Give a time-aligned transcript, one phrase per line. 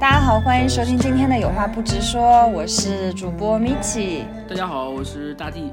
[0.00, 4.24] 大家好，欢迎收听今天的有话不直说，我是主播米奇。
[4.48, 5.70] 大家好，我是大地，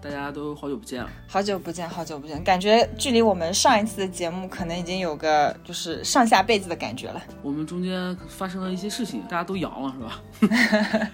[0.00, 1.10] 大家都好久不见了。
[1.26, 7.22] 好久不见，好久不见，感觉距离我们上一次的节目可能已经有个就是上下辈子的感觉了。
[7.42, 10.20] 我们中间发生了一些事情，大家都阳了是吧？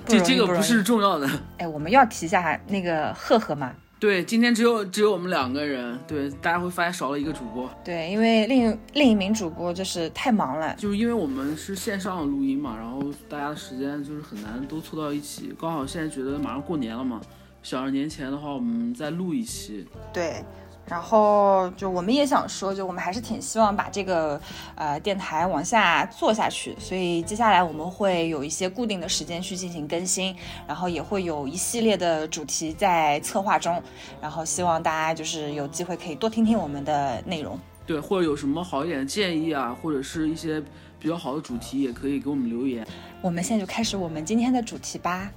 [0.06, 1.28] 这这个不是重要的。
[1.58, 3.72] 哎，我们要提一下那个赫赫嘛。
[4.00, 15.52] 对，今天只有只有我们两个人，对，大家会发现少了一个主播，对，因为另另一名主播就是太忙了，就是因为我们是线上录音嘛，然后大家的时间就是很难都凑到一起。
[15.60, 17.20] 刚好现在觉得马上过年了嘛，
[17.62, 19.84] 想着年前的话，我们再录一期。
[20.12, 20.44] 对，
[20.88, 24.40] 然后就我们也想说，就我们还是挺希望把这个
[24.74, 30.34] 呃电台往下做下去，所以接下来我们会有一些固定的时间去进行更新，
[30.66, 33.82] 然后也会有一系列的主题在策划中，
[34.20, 37.58] 然后希望大家就是有机会可以多听听我们的内容。
[37.86, 40.62] 对，或者有什么好一点的建议啊，或者是一些
[40.98, 42.86] 比较好的主题，也可以给我们留言。
[43.22, 45.30] 我们现在就开始我们今天的主题吧。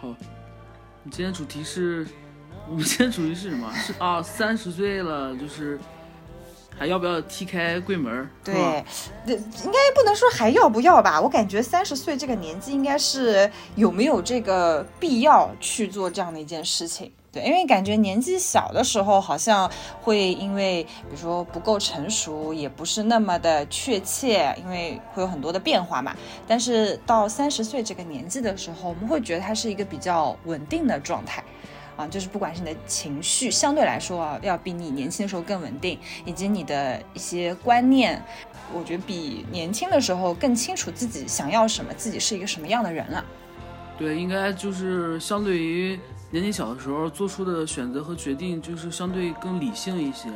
[0.00, 0.08] 好，
[1.02, 2.06] 你今天主题是，
[2.72, 3.70] 我们今天主题是什么？
[3.74, 5.78] 是啊，三十岁了，就是
[6.74, 8.54] 还要不要踢开柜门对，
[9.26, 11.20] 应该不能说还要不要吧？
[11.20, 17.12] 我感觉三十岁这个年纪，应该是有没有这个必要去做这样的一件事情。
[17.30, 26.16] 对，因为感觉年纪小的时候，好像会因为比如说不够成熟，也不是那么的确切，因为会有很多的变化嘛。
[26.48, 31.44] 但是到三十岁这个年纪的时候，我们会觉得它是一个比较稳定的状态。
[31.96, 38.22] 啊，就是不管是你的情绪，相对来说啊，要比你年轻的时候更稳定，以及你的一些观念，
[38.72, 43.24] 我觉得比年轻的时候更清楚自己想要什么，自己是一个什么样的人了。
[43.98, 45.98] 对，应该就是相对于
[46.30, 50.28] 年纪小的时候做出的选择和决定，就是相对更理性一些。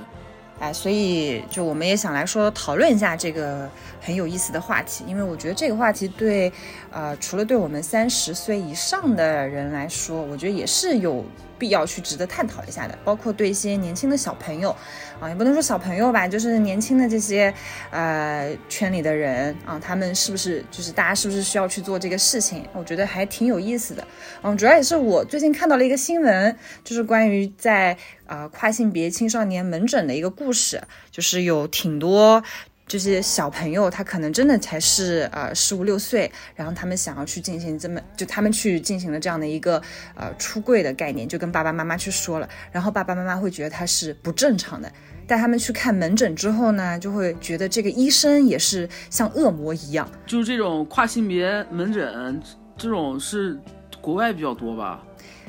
[0.58, 3.68] 哎，所以就我们也想来说讨论一下这个
[4.00, 6.50] 很有意思的话题，因为我觉得这个话题对，
[6.90, 11.22] 呃，除了对我们三十岁以上的人来说，我觉得也是有
[11.58, 14.74] 必要去值得探讨一下的，包括对一些年轻的小朋友，
[15.20, 17.52] 啊，也不能说小朋友吧，就是年轻的这些
[17.90, 22.64] 呃圈里的人啊，他们是不是就是大家是不是需要去做这个事情？
[22.72, 24.06] 我觉得还挺有意思的。
[24.42, 27.92] 嗯，主要也是我最近看到了一个新闻，就是关于在
[28.26, 32.42] 啊、呃跨性别青少年门诊的一个故事，就是有挺多。
[32.86, 39.82] 这些小朋友，他可能真的才是呃十五六岁，然后他们想要去进行这么，就他们去进行了这样的一个
[40.14, 44.90] 呃出柜的概念，就跟爸爸妈妈去说了，然后爸爸妈妈会觉得他是不正常的，
[45.26, 52.40] 带他们去看门诊之后呢，就会觉得这个医生也是像恶魔一样，就是这种跨性别门诊，
[52.76, 53.58] 这种是
[54.00, 55.02] 国外比较多吧，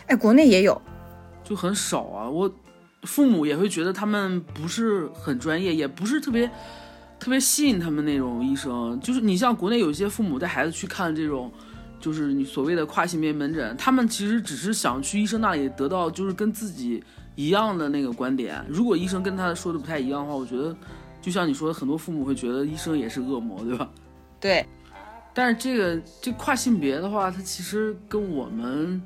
[0.08, 0.82] 哎，国内也有，
[1.44, 2.28] 就很少啊。
[2.28, 2.52] 我
[3.04, 6.50] 父母也会觉得他们不是很专业，也不是特别
[7.20, 9.00] 特别吸引他们那种医生。
[9.02, 11.52] 就是你像国内有一些父母带孩子去看这种，
[12.00, 17.04] 就是你所谓的跨性别门诊，他们其实只是想去医生那里得到就是跟自己
[17.36, 18.64] 一样的那个观点。
[18.68, 20.76] 如果医生跟他说的不太一样的话，我觉得
[21.22, 23.90] 就像你说的，很多父母会觉得医生也是恶魔，对吧？
[24.40, 24.66] 对，
[25.34, 29.02] 但是这个这跨性别的话，它其实跟我们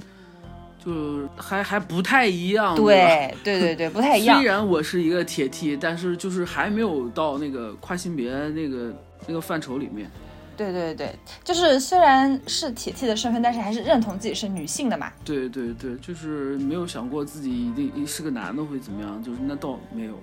[0.84, 2.75] 就还还不太一样。
[2.75, 4.46] 对，对对对，不太 一样虽。
[4.47, 8.94] 然我是一个铁 T，但是就是还没有到那个跨性别那个
[9.28, 10.09] 那个范畴里面。
[10.58, 15.12] 对对对，就是虽然是铁 T 的身份，但是还是认同自己是女性的嘛。
[15.25, 20.13] 对对对，就是没有想过自己一定是个男的会怎么样，就是那倒没有。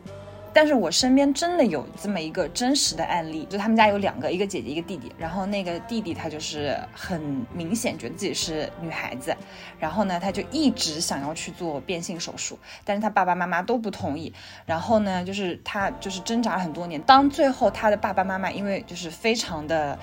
[0.59, 9.33] 但是我身边真的有这么一个真实的案例，就他们家有两个，一个姐姐一个弟弟，然后那个弟弟他就是很明显觉得自己是女孩子，
[9.79, 14.33] 然后呢他就一直想要去做变性手术，但是他爸爸妈妈都不同意，
[14.67, 19.97] 然后呢就是他就是挣扎了很多年，当最后他的爸爸妈妈因为就是非常的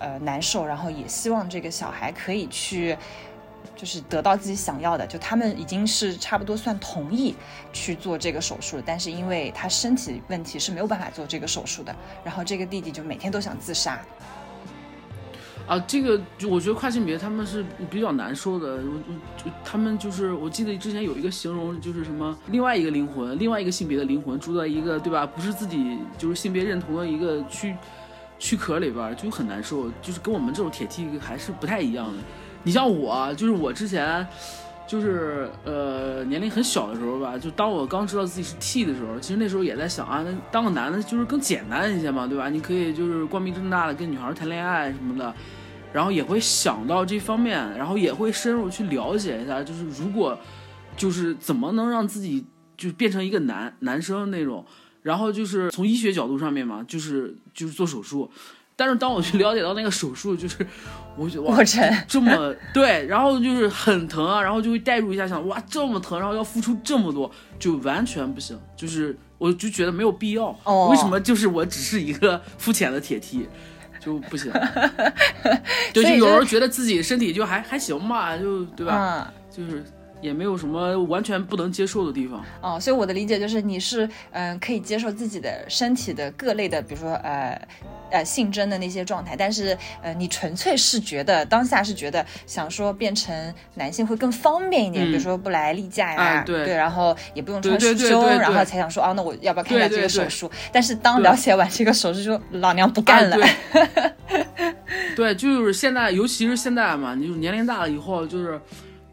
[0.00, 2.98] 呃难受，然后也希望这个小孩可以去。
[3.80, 7.34] 就是得到自己想要的，就他们已经是差不多算同意
[7.72, 13.98] 去做这个手术了，但是因为他身体问题是没有办法做这个手术的，然后这个弟弟就每天都想自杀。
[15.66, 19.00] 啊，这个就我觉得跨性别他们是比较难受的，我
[19.46, 27.74] 我他们就是我记得之前有一个形容就是什么另外一个灵魂，另外一个性别的灵魂住在一个对吧，不是自己就是性别认同的一个躯
[28.38, 32.18] 躯壳里边，就很难受，就是跟我们这种铁 T 还是不太一样的。
[32.62, 34.26] 你像我，就是我之前
[34.86, 42.50] 就是呃年龄很小的时候吧，就当我刚知道自己是 T 的时候，其实那时候也在想啊，那当个男的就是更简单一些嘛，对吧？
[42.50, 45.34] 你可以就是光明正大的跟女孩谈恋爱什么的，
[45.92, 50.38] 然后也会想到这方面，然后也会深入去了解一下，就是如果
[50.96, 52.44] 就是怎么能让自己
[52.76, 54.64] 就变成一个男男生那种，
[55.02, 58.30] 然后就是从医学角度上面嘛，就是就是做手术。
[58.80, 60.66] 但是当我去了解到那个手术，就是
[61.14, 61.58] 我觉得哇
[62.08, 70.58] 这么对，然后就是很疼啊，然后就会代入一下想哇这么疼，然后要付出这么多，就完全不行，就是我就觉得没有必要。
[70.64, 73.46] 哦为什么就是我只是一个肤浅的铁梯
[74.00, 74.50] 就不行？
[75.92, 79.30] 对，就有时候觉得自己身体就还还行吧，就对吧？
[79.30, 79.34] 嗯。
[79.50, 79.84] 就是
[80.20, 82.44] 也没有什么完全不能接受的地方。
[82.60, 87.60] 哦，所以我的理解就是你是嗯、可以接受自己的身体的各类的，比如说呃
[88.10, 100.50] 呃性征的那些状态，但是呃你纯粹是觉得当下是觉得想说变成男性会更方便一点，嗯比如说不来例假呀，哎对然后也不用穿胸，对对对对然后才想说啊，那我要不要看一下这个手术？
[100.72, 103.36] 但是当了解完这个手术，就说老娘不干了。
[103.36, 103.48] 啊
[104.28, 104.46] 对，
[105.16, 108.60] 对，就是现在，尤其是现在嘛，你就是年龄大了以后，就是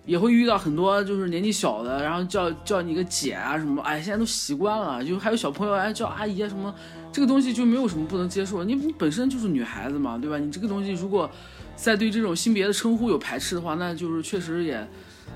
[0.08, 6.74] 也会遇到很多就是年纪小的，然后叫叫你个姐啊什么，哎，现在都习惯了，就还有小朋友哎叫阿姨啊什么，
[7.12, 10.40] 这个东西就没有什么不能接受，你你本身就是女孩子嘛，对吧？
[10.40, 11.30] 你这个东西如果
[11.76, 14.88] 再对这种性别的称呼有排斥的话，那就是确实也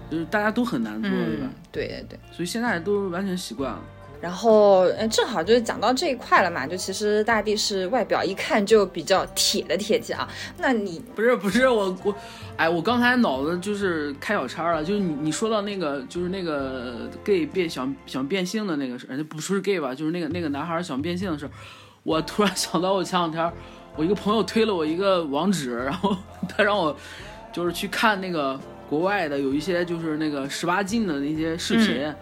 [0.10, 2.20] 就是大家都很难做，对吧嗯？，对对对。
[2.32, 3.80] 所以现在都完全习惯了。
[4.22, 10.30] 然后，嗯，正好就是讲到这一块了嘛，就其实大地是外表一看就比较铁的铁骑啊。
[10.60, 12.16] 那你不是不是我我，
[12.56, 21.52] 哎，我刚才脑子就是开小差了，就是你你说到那个就是那个 gay 变想想变性的那个事儿，不是 gay 吧，就是那个那个男孩想变性的事儿，
[22.04, 23.52] 我突然想到我前两天
[23.96, 26.16] 我一个朋友推了我一个网址，然后
[26.48, 26.96] 他让我
[27.52, 32.14] 就是去看那个国外的有一些就是那个十八禁的那些视频。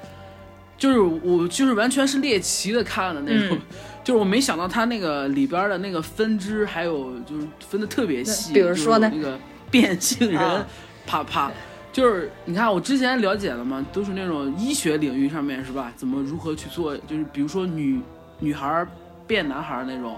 [0.79, 3.61] 就是我就是完全是猎奇的看的那种，嗯
[4.03, 9.37] 就是我没想到它那个里边的那个分支还有就是分的特别细，比如说那个
[9.69, 10.65] 变性人，啊
[11.05, 11.51] 啪啪，
[11.91, 15.91] 就是你看我之前了解的嘛，都是那种医学领域上面是吧？
[15.97, 16.95] 怎么如何去做？
[16.97, 17.99] 就是比如说女
[18.39, 18.87] 女孩儿
[19.27, 20.17] 变男孩儿那种，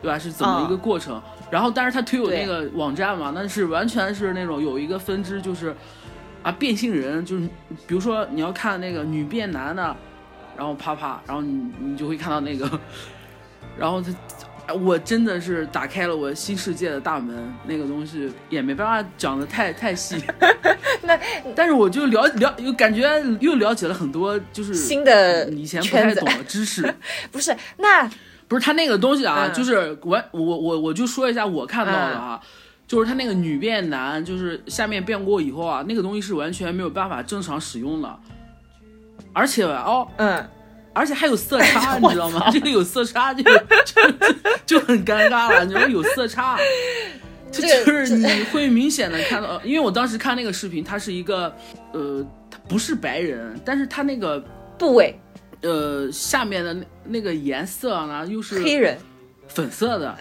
[0.00, 0.18] 对吧？
[0.18, 1.20] 是怎么一个过程？
[1.50, 5.76] 然后但是他推我那个网站嘛，那是完全是那种有一个分支就是。
[6.42, 7.48] 啊，变性人就是，
[7.86, 9.96] 比如说你要看那个女变男的，
[10.56, 12.68] 然后啪啪，然后你你就会看到那个，
[13.78, 14.10] 然后他，
[14.66, 20.22] 哎我真的是打开了我新世界的大门，那个东西也没办法讲的太太细，
[21.02, 21.18] 那
[21.54, 23.08] 但是我就了了，又感觉
[23.40, 26.94] 又了解了很多，就是新的以前不太懂的知识。
[27.32, 28.08] 不是那
[28.46, 32.40] 不是他那个东西啊，嗯就是我我我我就说一下我看到的啊，
[32.88, 38.18] 就是他那个女变男，就是下面变过以后啊，那个东西是完全没有办法正常使用的，
[39.32, 40.44] 而且哦，嗯，
[40.94, 42.50] 而且还有色差，你知道吗？
[42.50, 44.02] 这个有色差就就
[44.66, 46.58] 就很尴尬了，你知道有色差。
[47.52, 51.54] 就这就是你会明显的看到，因为我当时看那个视频，他是一个，
[51.92, 54.40] 呃，他不是白人，但是他那个
[54.78, 55.14] 部位。
[55.60, 58.96] 呃下面的那那个颜色呢又是黑人。
[59.48, 60.16] 粉色的，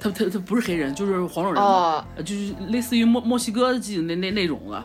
[0.00, 4.84] 他他他不是黑人，就是黄种人就是类似于墨墨西哥记那那那种的。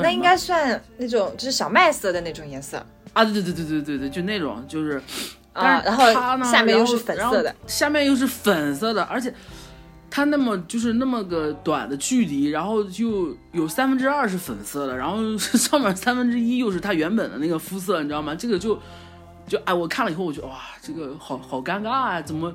[0.00, 2.76] 那应该算那种就是小麦色的那种颜色
[3.14, 5.02] 啊，对对对对对对对，就那种就是，
[5.52, 9.34] 但啊，是然后它呢下面又是粉色的，下面又是粉色的，而且
[10.08, 18.36] 它那么就是那么个短的距离，然后就有三分之二是粉色的，然后 上面三分之一又是它原本的那个肤色，你知道吗？
[18.36, 18.78] 这个就
[19.48, 22.54] 就哎，我看了以后我觉得哇，这个好好尴尬啊，怎么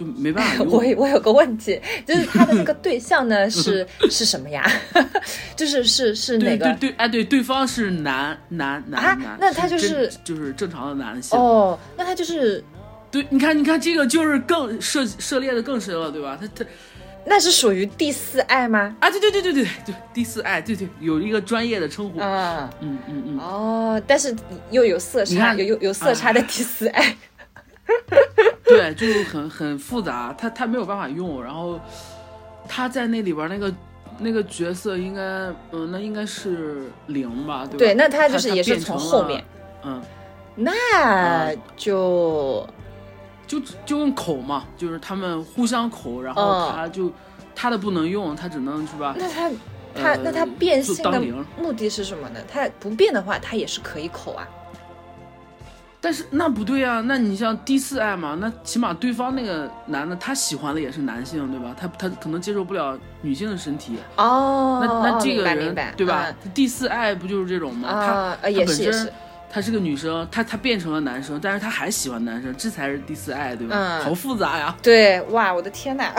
[0.00, 0.66] 就没办法用？
[0.72, 4.64] 我我有个问题，就是他的那个对象呢 是是什么呀？
[5.54, 6.64] 就是是是哪个？
[6.64, 11.38] 对对对，哎对，对方是男男男啊男，那他就真是就是正常的男性。
[11.38, 12.64] 哦，那他就是
[13.10, 16.38] 对，你看你看这个就是更涉涉猎的更深了，对吧？
[16.40, 16.64] 他他
[17.26, 18.96] 那是属于第四爱吗？
[18.98, 22.18] 啊，对对对对对对，第四爱，对对，有一个专业的称呼。
[22.18, 24.34] 啊，嗯嗯嗯，哦，但是
[24.70, 27.14] 又有色差，有有有色差的第四爱。
[28.64, 31.78] 对，就是很很复杂，他他没有办法用，然后
[32.68, 33.72] 他在那里边那个
[34.18, 35.20] 那个角色应该，
[35.72, 37.78] 嗯，那应该是零吧，对吧？
[37.78, 39.44] 对，那他就是也是变成了从后面，
[39.82, 40.02] 嗯，
[40.56, 42.66] 那就
[43.46, 47.12] 就就用口嘛，就是他们互相口，然后嗯他就、
[47.54, 49.14] 他的不能用，他只能是吧？
[49.18, 49.50] 那他
[49.94, 52.38] 他、呃那他变性的就当零目的是什么呢？
[52.48, 54.46] 他不变的话，他也是可以口啊。
[56.00, 61.76] 但是那不对啊，那你像第四爱嘛，那起码对方那个男的他喜欢的也是男性，对吧？
[61.78, 66.26] 他他可能接受不了女性的身体，哦，那那这个人白明白，对吧？
[66.44, 67.88] 嗯第四爱不就是这种吗？
[67.88, 68.06] 啊，
[68.40, 69.12] 他呃他本身也是也是，
[69.50, 73.76] 她是个女生，他他变成了男生，但是他还喜欢男生，这才是第四爱，对吧？
[73.76, 76.14] 嗯好复杂呀，对，哇，我的天呐！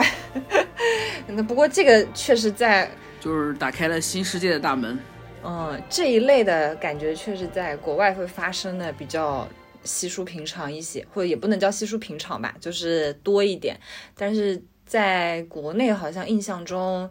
[1.26, 4.98] 那不过这个确实在，就是打开了新世界的大门。
[5.44, 9.48] 嗯，这一类的感觉确实在国外会发生的比较
[9.84, 13.78] 稀疏平常一些，或者也不能叫稀疏平常吧，就是多一点。
[14.16, 17.08] 但是在国内好像印象中，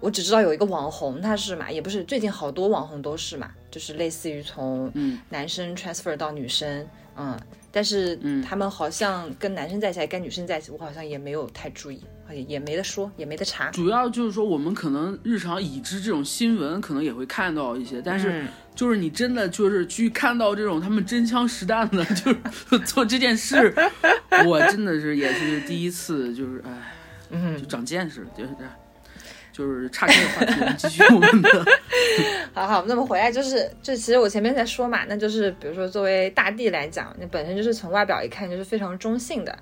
[0.00, 4.92] 我只知道有一个网红，他是嘛，也不是最近好多网红都是嘛，就是类似于从
[5.28, 7.38] 男生 transfer 到女生，嗯。
[7.72, 12.02] 但是他们好像跟男生在一起，跟女生在一起，我好像也没有太注意，
[12.32, 13.70] 也也没得说，也没得查。
[13.70, 23.74] 主要就是说，我们可能日常已知这种新闻，可能也会看到一些，但是就是你真的就是去看到这种他们真枪实弹的，就是 做这件事，
[24.46, 26.70] 我真的是也是第一次，就是哎，
[27.30, 28.72] 嗯，就长见识，就是这样。
[29.52, 31.64] 就是岔开的话题，我们继续我们的。
[32.52, 39.58] 好好，那么回来就是，这其实我前面在说嘛，那就是比如说作为大地来讲，那本身就是从外表一看就是非常中性的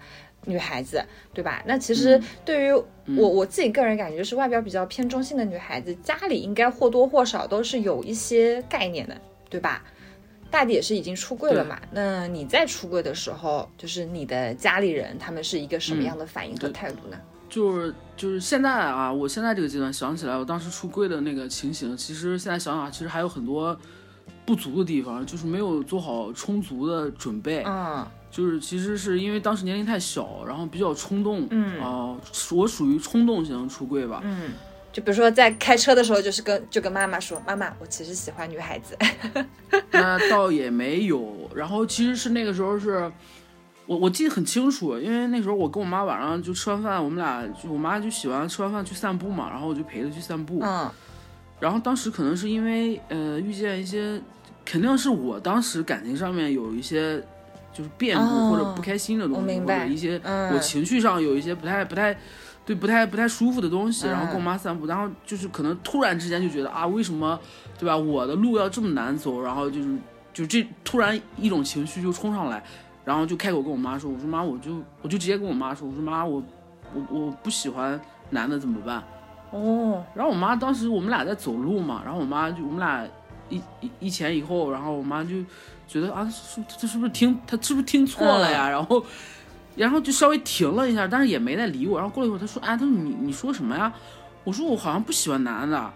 [0.46, 1.62] 女孩子，对吧？
[1.66, 2.72] 那其实对于
[3.16, 9.16] 我我自己个人感觉，就是外表比较偏中性的女孩子，家里应该或多或少都是有一些概念的，
[9.48, 9.82] 对吧？
[10.50, 11.76] 大抵也是已经出柜了嘛？
[11.90, 17.16] 那你在出柜的时候，就是你的家里人他们是一个什么样的反应和态度呢？
[17.48, 23.76] 就是就是现在啊，我现在这个阶段想起来，我当时出柜的那个情形，其实现在想想，其实还有很多
[24.46, 27.62] 不足的地方，就是没有做好充足的准备。
[27.66, 31.46] 嗯，就是其实是因为当时年龄太小，然后比较冲动。
[31.50, 32.16] 嗯啊，
[32.50, 34.20] 我属于冲动型出柜吧。
[34.24, 34.50] 嗯，
[34.92, 38.98] 就比如说在开车的时候，就是跟就跟妈妈说，妈妈，我其实喜欢女孩子。
[39.92, 43.08] 那倒也没有，然后其实是那个时候是。
[43.86, 50.58] 我我记得很清楚，因为那时候我跟我妈晚上就吃完饭，我们俩就我妈就喜欢吃完饭去散步嘛，然后我就陪她去散步。
[50.62, 50.90] 嗯。
[51.60, 54.18] 然后当时可能是因为呃遇见一些，
[54.64, 57.22] 肯定是我当时感情上面有一些
[57.74, 62.16] 就是变故或者不开心的东西，或者一些我情绪上有一些不太不太
[62.64, 67.38] 对不太不太舒服的东西，然后跟我妈散步，然后就是可能突然之间就觉得啊为什么
[67.78, 69.98] 对吧我的路要这么难走，然后就是
[70.32, 72.62] 就这突然一种情绪就冲上来。
[73.06, 76.42] 然后就开口跟我妈说：“我说妈，我就我就直接跟我妈说，我说妈，我
[76.94, 78.00] 我我不喜欢
[78.30, 79.04] 男的怎么办？”
[79.52, 80.02] 哦。
[80.14, 83.06] 然后我妈当时我们俩在走路嘛，然后我妈就我们俩
[83.50, 85.34] 一一一前一后，然后我妈就
[85.86, 88.68] 觉得啊，是这是不是听他是不是听错了呀？
[88.68, 89.04] 然后
[89.76, 91.98] 然后就稍微停了一下，但是也没再理我。
[91.98, 93.92] 然后过了一会儿，他说：“啊，他说你你说什么呀？”
[94.44, 95.90] 我说：“我好像不喜欢男的。”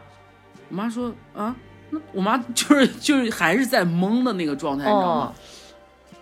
[0.70, 1.54] 我妈说：“啊，
[1.90, 5.32] 那我妈就是 就是还是在懵的那个状态，你知道吗？”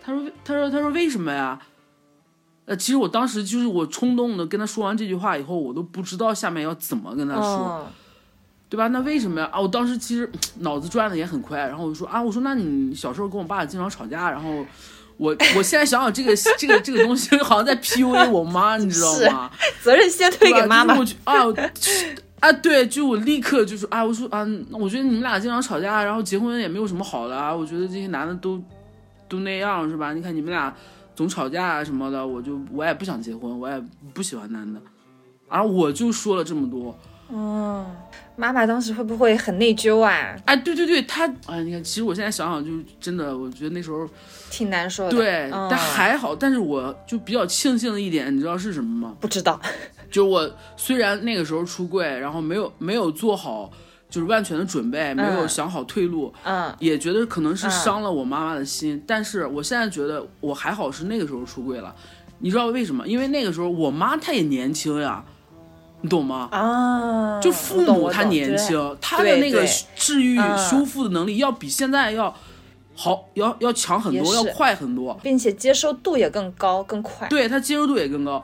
[0.03, 1.59] 他说：“他说，他说为什么呀？
[2.67, 7.87] 呃，其实我当时就是我冲动的跟他说完这句话以后，我都不知道下面要怎么跟他说，
[8.69, 8.89] 对吧？
[8.89, 9.49] 那为什么呀？
[9.53, 10.31] 啊，我当时其实
[10.61, 14.65] 脑子转的也很快，然后我就说啊，我说那你小时候跟我爸经常吵架，然后
[15.17, 19.51] 我我现在想想这个这个这个东西好像在 PUA 我妈，你知道吗？
[19.83, 20.95] 责任先推给妈妈。
[21.25, 21.35] 啊
[22.41, 28.63] 啊，对，就我立刻就说啊，我说啊，我觉得你们俩经常吵架，然后结婚也没有什么好的啊，我觉得这些男的都。”
[29.29, 30.15] 都那样是吧？
[30.15, 30.73] 你看你们俩
[31.17, 33.83] 总吵架啊什么的，我就我也不想结婚，我也
[34.15, 34.81] 不喜欢男的，
[35.49, 36.97] 啊我就说了这么多。
[37.29, 37.87] 哦，
[38.37, 40.37] 妈妈当时会不会很内疚啊？
[40.45, 44.09] 哎，对对对，她哎，你看，其实我现在想想，就真的，我觉得那时候
[44.51, 45.11] 挺难受的。
[45.11, 49.17] 对，但还好，但是我就比较庆幸的一点，你知道是什么吗？
[49.21, 49.61] 不知道，
[50.11, 53.71] 就我虽然那个时候出柜，然后没有没有做好。
[54.09, 59.03] 就是万全的准备，没有想好退路，嗯，也觉得可能是伤了我妈妈的心。
[59.05, 61.93] 但是我现在觉得我还好，是那个时候出柜了。
[62.39, 63.05] 你知道为什么？
[63.05, 65.25] 因为那个时候我妈她也年轻呀，
[66.03, 66.49] 你懂吗？
[66.53, 72.35] 啊，就父母他年轻，他的那个治愈修复的能力要比现在要
[72.95, 77.27] 好，要要强很多，要快很多，并且接受度也更高，更快。
[77.29, 78.43] 对他接受度也更高。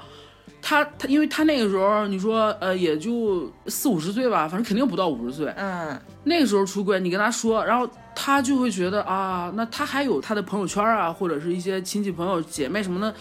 [0.64, 5.52] 他他，因为他那个时候，你说，呃，也就四五十岁吧，反正肯定不到五十岁。
[5.56, 13.12] 嗯，那个时候出轨，你跟他说，然后他就会觉得啊，那他还有他的朋友圈啊，或者是一些亲戚朋友姐妹什么的，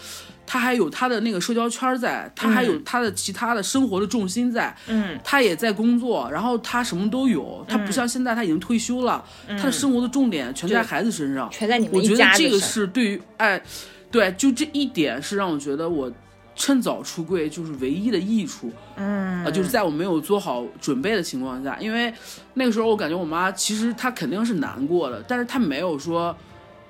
[0.52, 4.76] 他还有他的那个社交圈在，他还有他的其他的生活的重心在。
[4.86, 13.62] 嗯，他也在工作，然后他什么都有，他不像现在他已经退休了，他的生活的重点全在孩子身上，全在你们我觉得这个是对于哎，
[14.10, 16.12] 对，就这一点是让我觉得我。
[16.54, 22.12] 趁早出柜就是唯一的益处，嗯，啊，就是在我没有做好准备的情况下，因为
[22.52, 26.36] 那个时候我感觉我妈其实她肯定是难过的，但是她没有说，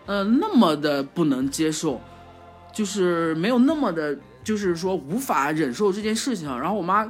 [0.05, 2.01] 呃，那么的不能接受，
[2.73, 6.49] 就是没有那么的，就是说无法忍受这件事情。
[6.59, 7.05] 然后我妈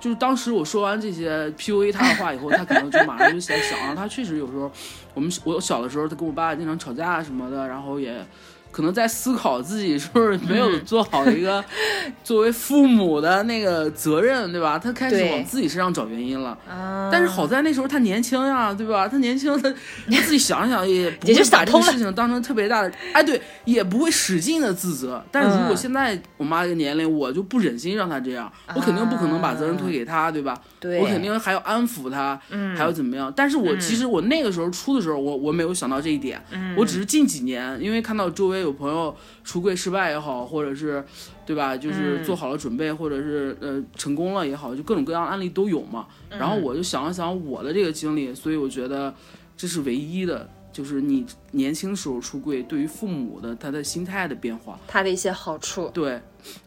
[0.00, 4.70] 就是当时我说完这些 PUA 她的话以后，她可能就马上就在想，她确实有时候
[5.14, 8.26] 我们我小的时候，她跟我爸经常吵架什么的，然后也。
[8.74, 11.64] 可能在思考自己是不是没有做好一个
[12.24, 14.76] 作为父母的那个责任，对吧？
[14.76, 16.58] 他开始往自己身上找原因了。
[16.68, 19.06] 啊但是好在那时候他年轻呀，对吧？
[19.06, 19.70] 他年轻，他
[20.10, 25.22] 他自己想想也不会把这个事情当成特别大的，哎，对，也不会使劲的自责。
[25.30, 30.60] 但是如果嗯现在我妈这个年龄，我就不忍心让她这样，我肯定不可能把责任推给她，对吧？
[30.80, 32.36] 对我肯定还要安抚她，
[32.76, 33.32] 还要怎么样？
[33.36, 36.42] 但是我其实我那个时候出的时候，我我没有想到这一点，
[36.76, 41.04] 我只是近几年因为看到周围有朋友出柜失败也好，或者是。
[41.46, 41.76] 对吧？
[41.76, 46.06] 就是做好了准备，或者是呃成功了也好，就各种各样的案例都有嘛。
[46.30, 49.14] 然后我就想了想我的这个经历，所以我觉得
[49.54, 54.80] 这是唯一的，就是你年轻时候出柜对于父母的他的心态的变化。
[54.88, 55.90] 他的一些好处。
[55.92, 56.18] 对，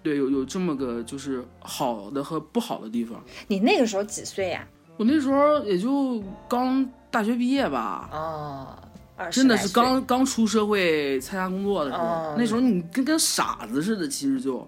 [0.04, 3.20] 对，有有这么个就是好的和不好的地方。
[3.48, 4.64] 你那个时候几岁呀、
[4.98, 8.78] 我那时候也就刚大学毕业吧，哦，
[9.18, 14.66] 二十真的是刚刚出社会参加工作的时候，哦那时候你跟跟傻子似的，其实就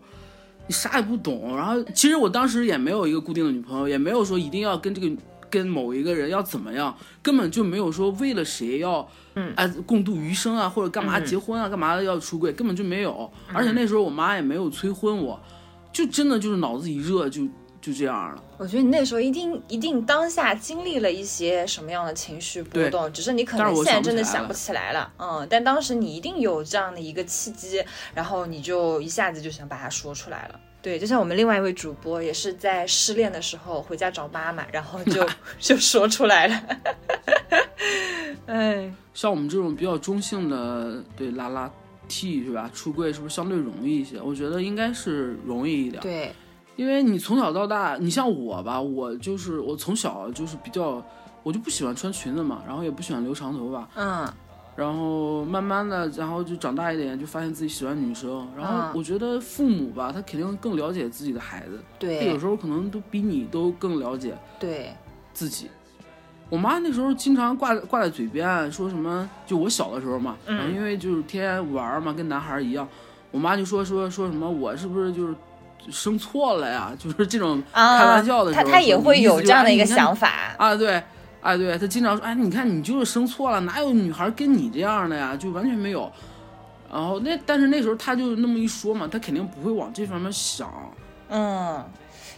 [0.68, 1.56] 你啥也不懂。
[1.56, 5.16] 然后其实我当时也没有一个固定的女朋友，也没有说一定要跟这个
[5.50, 9.08] 跟某一个人要怎么样，根本就没有说为了谁要。
[9.36, 13.32] 嗯，哎，共度余生啊，或者干嘛结婚啊，干嘛要出柜，根本就没有。
[13.54, 15.40] 而且那时候我妈也没有催婚我，
[15.94, 17.48] 就真的就是脑子一热就
[17.92, 18.44] 就这样了。
[18.58, 25.12] 我觉得你那时候一定一定当下经历了一些什么样的情绪波动，只是你可能现在真的想不想不起来了。
[25.18, 30.60] 嗯，但当时你一定有这样的一个契机，然后你就一下子就想把它说出来了。
[30.82, 35.28] 对，就像我们另外一位主播也是在失恋的时候回家找妈妈，然后就
[35.60, 36.64] 就说出来了。
[38.48, 41.70] 哎，像我们这种比较中性的，对拉拉
[42.08, 42.70] T 是吧？
[42.74, 44.22] 出柜是不是相对容易一些？
[44.22, 46.34] 我觉得应该是容易一点，对，
[46.80, 51.04] 因为你从小到大，你像我吧，我就是我从小就是比较，
[51.44, 54.26] 我就不喜欢穿裙子嘛，然后也不喜欢留长头发，嗯，
[54.78, 64.34] 然后慢慢的，然后就长大一点，就发现自己喜欢女生，然后嗯我觉得父母吧，他肯定更了解自己的孩子，他有时候可能都比你都更了解。
[64.58, 64.94] 对，
[65.34, 65.70] 自己。
[66.50, 69.30] 我妈那时候经常挂挂在嘴边，说什么？
[69.46, 72.88] 就我小的时候嘛，然后因为就是天天玩嘛，跟男孩一样，
[73.32, 75.36] 我妈就说说说什么我是不是就是
[75.92, 76.92] 生错了呀？
[77.00, 80.56] 就是这种啊开玩笑的时候，他他也会有这样的一个想法。
[80.58, 81.02] 啊，对。
[81.42, 85.38] 啊，对他经常说，哎，你看你就是生错了，哪有女孩跟你这样的呀？
[85.40, 86.12] 就完全没有。
[86.92, 90.70] 然后那但是那时候他就那么一说嘛，他肯定不会往这方面想。
[91.30, 91.82] 嗯，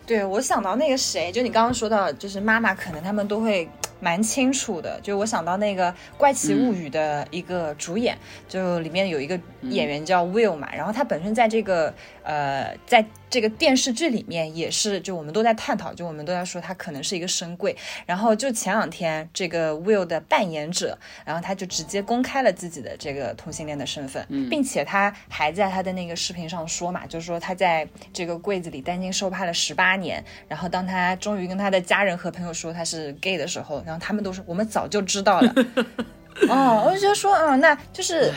[0.05, 3.67] 对，我想到那个谁，就你刚刚说到，就是妈妈可能他们都会
[3.99, 4.99] 蛮清楚的。
[5.01, 8.15] 就我想到那个《怪奇物语》的一个主演，
[8.47, 11.91] 就里面有一个演员叫 Will 嘛，然后他本身在这个
[12.23, 17.75] 呃，在这个电视剧里面也是，就我们都在探讨，就我们都在说他可能是一个深柜。
[18.05, 35.53] 然后就前两天，这个 Will 的扮演者，然后他就直接公开了自己的这个同性恋的身份，并且他还在他的那个视频上说嘛，就是说他在这个柜子里担惊受怕了十八年，然后当他终于跟他的家人和朋友说他是 gay 的时候，然后他们都说我们早就知道了。
[36.49, 38.31] 哦，我就觉得说，嗯，那就是。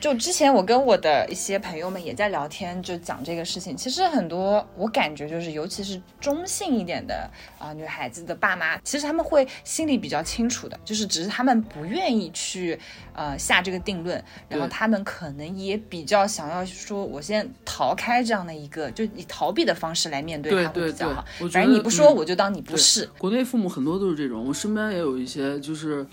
[0.00, 3.76] 就之前我跟我的一些朋友们也在聊天，就讲这个事情。
[3.76, 12.78] 其实很多我感觉就是，尤其是中性一点的啊、女孩子的爸妈，其实他们会心里比较清楚的，就是只是他们不愿意去
[13.12, 21.22] 呃下这个定论，然后他们可能也比较想要说，我先逃开这样的一个，就以逃避的方式来面对它会比较好。
[21.52, 23.06] 反正你不说，嗯我就当你不对是。
[23.18, 26.06] 国内父母很多都是这种，我身边也有一些，就是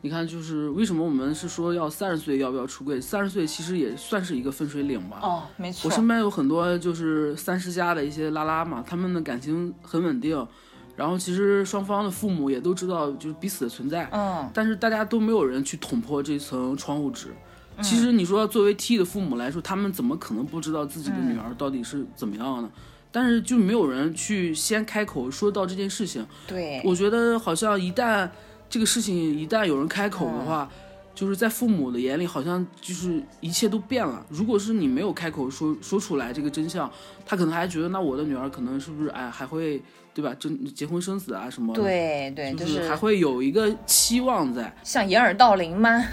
[0.00, 3.00] 你看，就是为什么我们是说要三十岁要不要出柜？
[3.00, 5.18] 三十岁其实也算是一个分水岭吧。
[5.20, 5.94] 哦，没错我。
[5.94, 10.46] 身边有很多就是三十加的一些拉拉嘛，他们的感情很稳定，
[10.94, 17.28] 然后其实双方的父母也都知道就是彼此的存在，嗯，但是大家都没有人去捅破这层窗户纸。
[17.28, 17.34] 嗯
[17.80, 22.68] 其实你说作为 T 的父母来说，他们怎么可能不知道自己的女儿到底是怎么样呢？
[23.12, 26.26] 但是就没有人去先开口说到这件事情。
[26.48, 28.28] 对，我觉得好像一旦
[28.70, 30.68] 这个事情一旦有人开口嗯的话，
[31.14, 34.24] 就是在父母的眼里，好像就是一切都变了。
[34.28, 36.90] 如果是你没有开口说说出来这个真相，
[37.26, 39.82] 他可能还觉得那我的女儿可能是不是哎还会
[40.18, 40.34] 对吧？
[40.36, 41.80] 就结婚生子啊什么的。
[41.80, 46.04] 对对，就就是还会有一个期望在，像掩耳盗铃吗？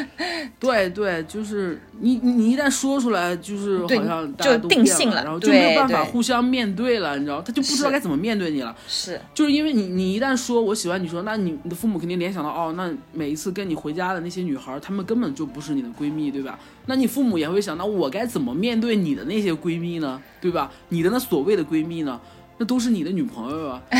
[0.60, 8.76] 对对，就是你你你一旦说出来，就是好像大就家都变定性了了，然后就没有办法互相面对了，你知道，他就不知道该怎么面对你了。
[8.86, 16.58] 是，就是因为你，你一旦说我喜欢你说，那你你的父母肯定联想到哦，那每一次跟你回家的那些女孩，她们根本就不是你的闺蜜，对吧？
[16.84, 20.70] 那你父母也会想到我该怎么面对你的那些闺蜜呢，对吧？
[20.90, 22.20] 你的那所谓的闺蜜呢，
[22.58, 23.82] 那都是你的女朋友啊，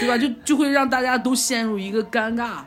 [0.00, 0.16] 对吧？
[0.16, 2.62] 就就会让大家都陷入一个尴尬，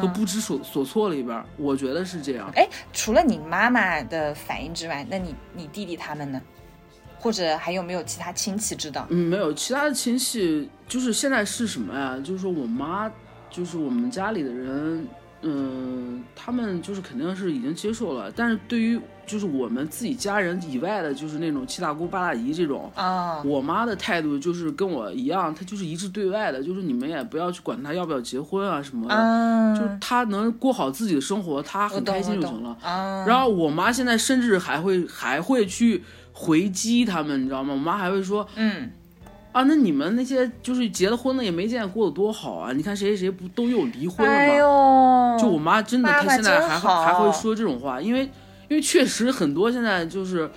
[0.00, 2.50] 和不知所所措里边，我觉得是这样。
[2.54, 6.40] 哎，除了你妈妈的反应之外，那你你弟弟他们呢？
[7.22, 9.06] 或者还有没有其他亲戚知道？
[9.10, 12.18] 嗯，没有，其他的亲戚就是现在是什么呀？
[12.24, 13.12] 就是说我妈，
[13.50, 15.06] 就是我们家里的人，
[15.42, 18.98] 嗯，他们就是肯定是已经接受了，但是对于
[19.30, 32.76] 就是我们自己家人以外的，就是那种七大姑八大姨这种啊，我妈的态度就是跟我一样，她就是一致对外的，就是你们也不要去管她要不要结婚啊什么的，就是她能过好自己的生活，她很开心就行了。
[33.26, 36.02] 然后我妈现在甚至还会还会去。
[36.32, 37.74] 回击他们，你知道吗？
[37.74, 38.90] 我妈还会说，嗯，
[39.52, 42.72] 啊，那你们那些就是结了婚的也没见过得多好啊！
[42.72, 45.36] 你看谁谁谁不都有离婚了吗？
[45.36, 48.30] 就我妈真的，她现在还还会说这种话，因为
[48.70, 50.50] 因为确实很多现在就是，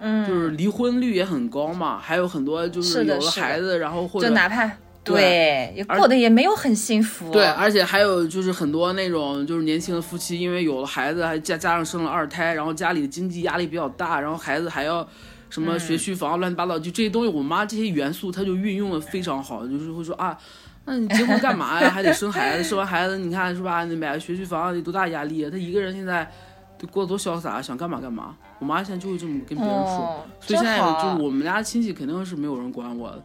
[0.00, 4.68] 嗯，就是离婚率也很高嘛，还有很多就是有了孩子，然后或者就哪怕
[5.04, 15.08] 对也过得也没有很幸福，对，而且还有就是很多那种就是年轻的夫妻，因为有了孩子，还加加上生了二胎，然后家里的经济压力比较大，然后孩子还要。
[15.50, 20.36] 什么学区房乱七八糟，就这些东西，我妈这些元素，她就运用的非常好，就是会说啊，
[20.84, 21.88] 那你结婚干嘛呀？
[21.88, 23.82] 还得生孩子， 生完孩子，你看是吧？
[23.86, 25.48] 你买个学区房得多大压力啊？
[25.50, 26.30] 她一个人现在，
[26.78, 28.36] 得过得多潇洒，想干嘛干嘛。
[28.58, 33.22] 我妈现在就会这么跟别人说，所以现在就是我们家亲戚肯定是没有人管我的，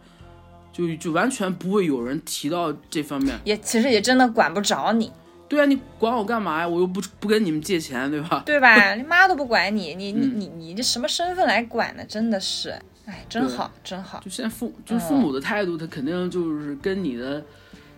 [0.71, 5.11] 就就完全不会有人提到这方面，也其实也真的管不着你。
[5.49, 6.67] 对啊，你管我干嘛呀？
[6.67, 8.41] 我又不不跟你们借钱，对吧？
[8.43, 8.93] 对吧？
[8.95, 12.03] 你妈都不管你，你你你你这什么身份来管呢？
[12.05, 12.71] 真的是，
[13.05, 14.19] 哎，真好，真好。
[14.21, 17.43] 就现在父就是父母的态度，他肯定就是跟你的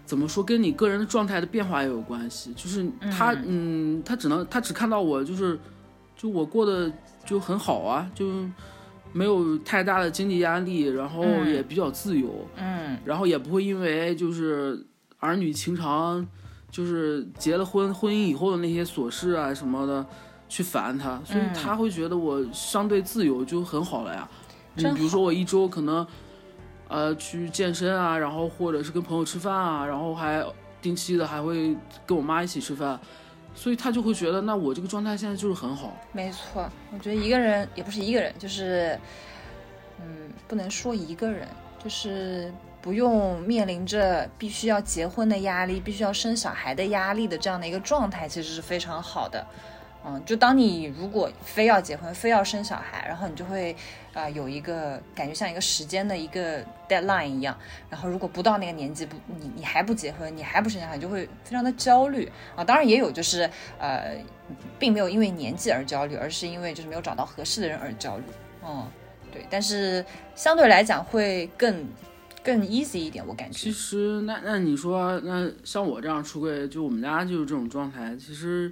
[0.05, 2.53] 怎么说，跟你个人的状态的变化也有关系。
[2.53, 5.59] 就是他，嗯，他只能他只看到我，就是
[6.15, 6.91] 就我过得
[7.25, 8.25] 就很好啊，就
[9.11, 14.85] 没有太大的经济压力，然后也比较自由，嗯，然后也不会因为就是
[15.19, 16.25] 儿女情长。
[16.71, 20.05] 就是结了婚，婚姻以后的那些琐事啊什么的，
[20.49, 24.27] 去烦他，所以他会觉得我相对自由就很好了呀。
[24.75, 26.05] 你比如说我一周可能，
[26.87, 30.45] 呃，去健身啊，然后或者是跟朋友吃饭啊，然后还
[30.81, 32.99] 定期的还会跟我妈一起吃饭，
[33.53, 35.95] 所以他就会觉得那我这个状态现在就是很好。
[36.11, 38.99] 没错，我觉得一个人也不是一个人，就是，
[39.99, 41.47] 嗯，不能说一个人，
[41.83, 42.53] 就是。
[42.81, 49.43] 不用面临着必须要结婚的压力，必须要生小孩的压力的这样的一个状态，其实是非常好的。
[50.07, 53.75] 嗯，就当你如果非要结婚，非要生小孩，然后你就会
[54.13, 57.57] 啊有一个感觉像一个时间的一个 deadline 一样。
[57.89, 62.63] 然后如果不到那个年纪不你你还不结婚，你还不生小孩，就会非常的焦虑啊。
[62.63, 64.15] 当然也有就是呃，
[64.77, 68.23] 并没有因为年纪而焦虑，而是因为就是没有找到合适的人而焦虑。
[68.63, 68.87] 嗯，
[69.31, 69.45] 对。
[69.49, 71.87] 但是相对来讲会更。
[72.43, 73.57] 更 easy 一点，我感觉。
[73.57, 78.15] 其实，那那你说，那像我这样出柜，就我们家就是这种状态。
[78.17, 78.71] 其实，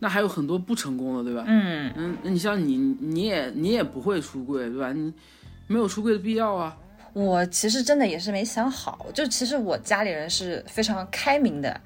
[0.00, 1.44] 那还有很多不成功的，对吧？
[1.46, 4.92] 嗯嗯，那你像你，你也你也不会出柜，对吧？
[4.92, 5.12] 你
[5.68, 6.76] 没有出柜的必要啊。
[7.12, 11.80] 我其实真的也是没想好，就其实我家里人是非常开明的。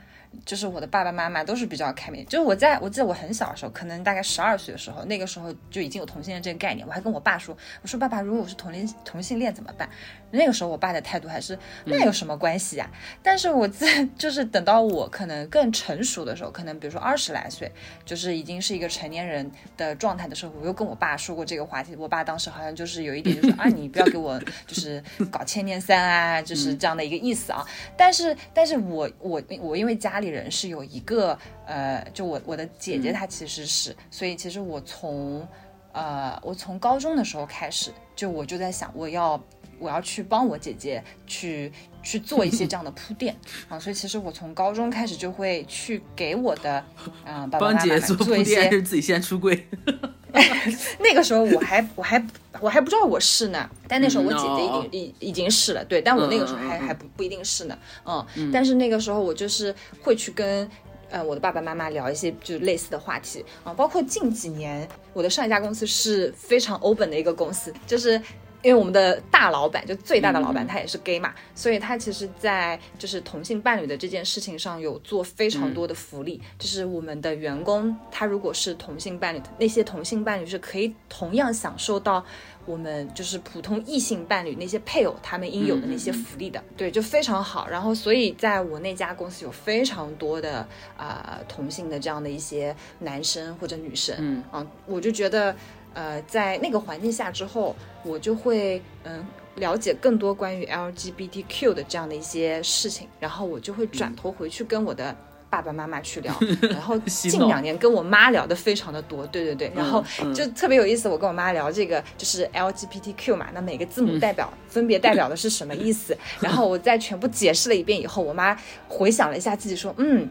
[0.44, 6.86] 就是我的爸爸妈妈都是比较开明，就是我在我记得我很小的时候，可能大概十二岁的时候，那个时候就已经有同性恋这个概念。
[6.86, 9.88] 我还跟我爸说，我说爸爸，如果我是同龄同性恋怎么办？
[10.30, 12.90] 那个时候我爸的态度还是那有什么关系呀？
[13.22, 17.70] 但是我在就是等到我可能更成熟的时候，可能比如说二十来岁，
[18.04, 21.94] 就是已经是一个成年人的状态的时候，我又跟我爸说过这个话题。
[21.96, 27.64] 我爸当时好像就是有一点就是啊，你不要给我 就是搞千年三啊，就是这样的一个意思啊。
[27.96, 30.23] 但是但是我我我因为家里。
[30.24, 35.46] 里人是有一个呃，就我我的姐姐她其实是，所以其实我从
[35.92, 39.40] 呃我从高中的时候开始，就我就在想我要
[39.78, 41.70] 我要去帮我姐姐去
[42.02, 43.36] 去做一些这样的铺垫
[43.68, 46.84] 啊，所以其实我从高中开始就会去给我的
[47.24, 49.66] 啊爸爸妈妈做一些自己先出柜。
[50.98, 52.18] 那个时候我还我还
[52.64, 60.66] 我还不知道我是呢，但那时候我姐姐已经已已经是了，对，但我那个时候还还不不一定是呢，嗯，但是那个时候我就是会去跟
[61.10, 68.18] 呃我的爸爸妈妈聊一些就是类似的话题啊，包括近几年我的上一家公司是非常 open 的一个公司，就是。
[68.64, 82.24] 因为我们的大老板就最大的老板，他也是 gay 嘛，所以他其实，在就是同性伴侣的这件事情上有做非常多的福利，就是我们的员工，他如果是同性伴侣，那些同性伴侣是可以同样享受到
[82.66, 87.68] 我们就是普通异性伴侣那些配偶他们应有的那些福利的，对，就非常好。
[87.68, 95.54] 然后，所以在我那家公司有非常多的啊同性的这样的一些男生或者女生，嗯啊，我就觉得。
[95.96, 97.72] 呃，在那个环境下之后，
[98.02, 99.24] 我就会嗯
[99.54, 105.16] 了解更多关于 LGBTQ 的这样的一些事情，然后我就会转头回去跟我的。
[105.54, 106.34] 爸爸妈妈去聊，
[106.68, 110.02] 然后 近两年跟我妈聊的非常的多，对对对，然后
[110.34, 111.08] 就特别有意思。
[111.08, 116.16] 我跟我妈聊这个就是 LGBTQ 嘛，那每个字母代表分别代表的是什么意思？
[116.40, 118.56] 然后我再全部解释了一遍以后，我妈
[118.88, 120.28] 回想了一下自己说，嗯。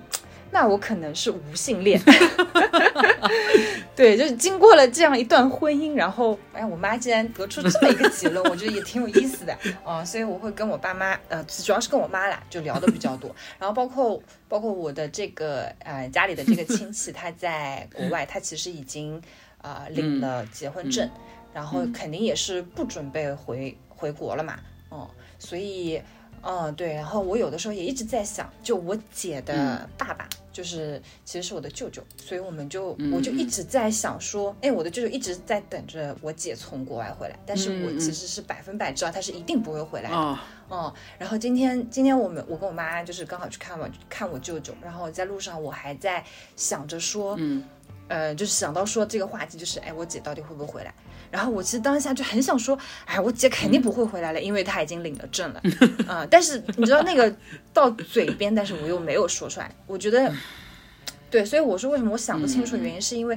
[0.53, 1.99] 那我可能是无性恋，
[3.95, 9.57] 对，就是经过了这样一段婚姻，然后，哎，我妈竟然得出这么一个结论，我觉得也挺有意思的。
[9.83, 19.19] 啊，所以我会跟我爸妈，呃，主要是跟我妈啦，就聊的比较多，然后包括包括我的这个呃家里的这个亲戚，他在国外，他其实已经
[19.57, 21.09] 啊领了结婚证，
[21.51, 24.59] 然后肯定也是不准备回回国了嘛，
[24.91, 25.07] 嗯，
[25.39, 25.99] 所以，
[26.43, 30.27] 嗯，对，然后我有的时候也一直在想，就我姐的爸爸。
[30.53, 40.15] 就是其实是我的舅舅，所以我们就我就一直在想说，哎，我的舅舅一直在等着我姐从国外回来，但是我其实是百分百知道他是一定不会回来的。
[40.69, 46.23] 哦，然后今天今天我们我跟我妈就是刚好去看我看我舅舅，然后在路上我还在
[46.55, 47.63] 想着说，嗯，
[48.07, 50.93] 呃，就是想到说这个话题就是，哎，我姐到底会不会回来？
[51.33, 55.61] 然后我其实当下就很想说，哎，我姐肯定不会回来了， 因为她已经领了证了，
[56.07, 56.23] 啊！
[56.29, 57.35] 但是你知道那个
[57.73, 59.73] 到嘴边，但是我又没有说出来。
[59.87, 60.31] 我觉得，
[61.31, 63.35] 对，所以我说为什么我想不清楚，原因是因为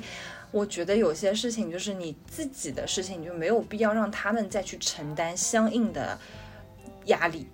[0.50, 6.18] 我觉得有些事情就是你自己的事情，你就没有必要让他们再去承担相应的
[7.06, 7.48] 压力。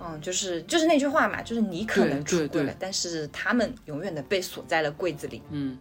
[0.00, 5.42] 嗯，就是就是那句话嘛，就是你可能出轨了，但是他们永远的被锁在了柜子里。
[5.50, 5.76] 嗯。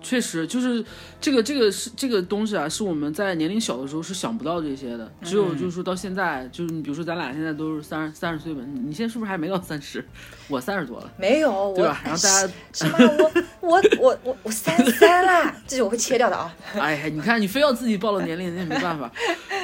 [0.00, 0.84] 确实，就是
[1.20, 5.10] 这个这个是这个东西啊，是我们在年龄小的时候是想不到这些的。
[5.22, 10.04] 只有就是说到现在，就是你比如说咱俩现在都是三十三十岁吧，你现在是不是还没到三十？
[10.48, 12.00] 我三十多了，没有，对吧？
[12.04, 12.96] 然后大家 什么？
[13.60, 16.54] 我我我我我三三啦，这是我会切掉的啊。
[16.74, 19.10] 哎呀，你看你非要自己暴露年龄，那也没办法。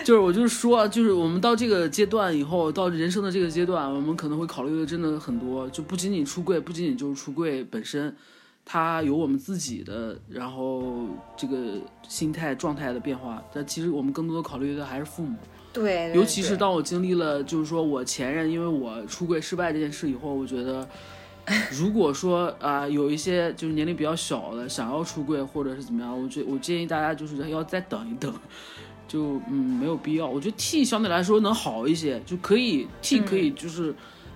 [0.04, 8.14] 就是我就是说，就是我们到这个阶段以后，到人生的这个阶段，我们可能会考虑的真的很多，就不仅仅出柜，不仅仅就是出柜本身。
[8.64, 11.74] 他有我们自己的，然后这个
[12.08, 15.36] 心态状态的变化，但其实我们更多的考虑的还是父母。
[15.72, 20.88] 对，尤其是当我经历了，就是说我前任因为我出柜失败这件事以后，我觉得，
[21.72, 28.32] 如果说啊有一些就是年龄比较小的想要出柜或者是怎么样，我觉我建议大家就是要再等一等，
[29.06, 30.26] 就嗯没有必要。
[30.26, 33.94] 我觉得 T 相对来说能好一些，就可以 T 可以就是。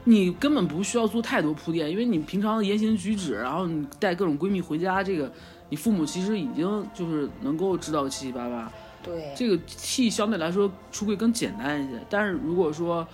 [0.09, 5.31] 你根本不需要做太多铺垫，因为你平常的言行举止，然后你带各种闺蜜回家，这个
[5.69, 8.73] 你父母其实已经就是能够知道七七八八。
[9.03, 13.07] 对，这个 T 相对来说出柜更简单一些，但是如果说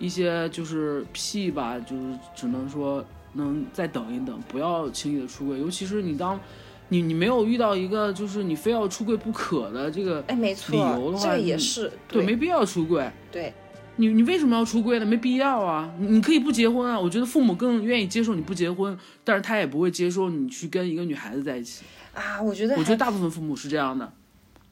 [0.00, 6.40] 一些就是 P 吧，就是只能说能再等一等，不要轻易的出柜，尤其是你当
[6.88, 13.08] 你你没有遇到一个就是你非要出柜不可的这个哎没错理由的话，这也是对，没必要出柜。
[13.30, 13.54] 对。
[14.02, 15.06] 你你为什么要出柜呢？
[15.06, 16.98] 没必要啊，你可以不结婚啊。
[16.98, 22.42] 我觉得父母更愿意接受你不结婚，但是他也不会接受你去跟一个女孩子在一起啊。
[22.42, 24.12] 我觉得，我觉得大部分父母是这样的。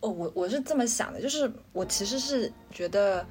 [0.01, 3.25] 哦，我我是这么想的，就是我其实是觉得，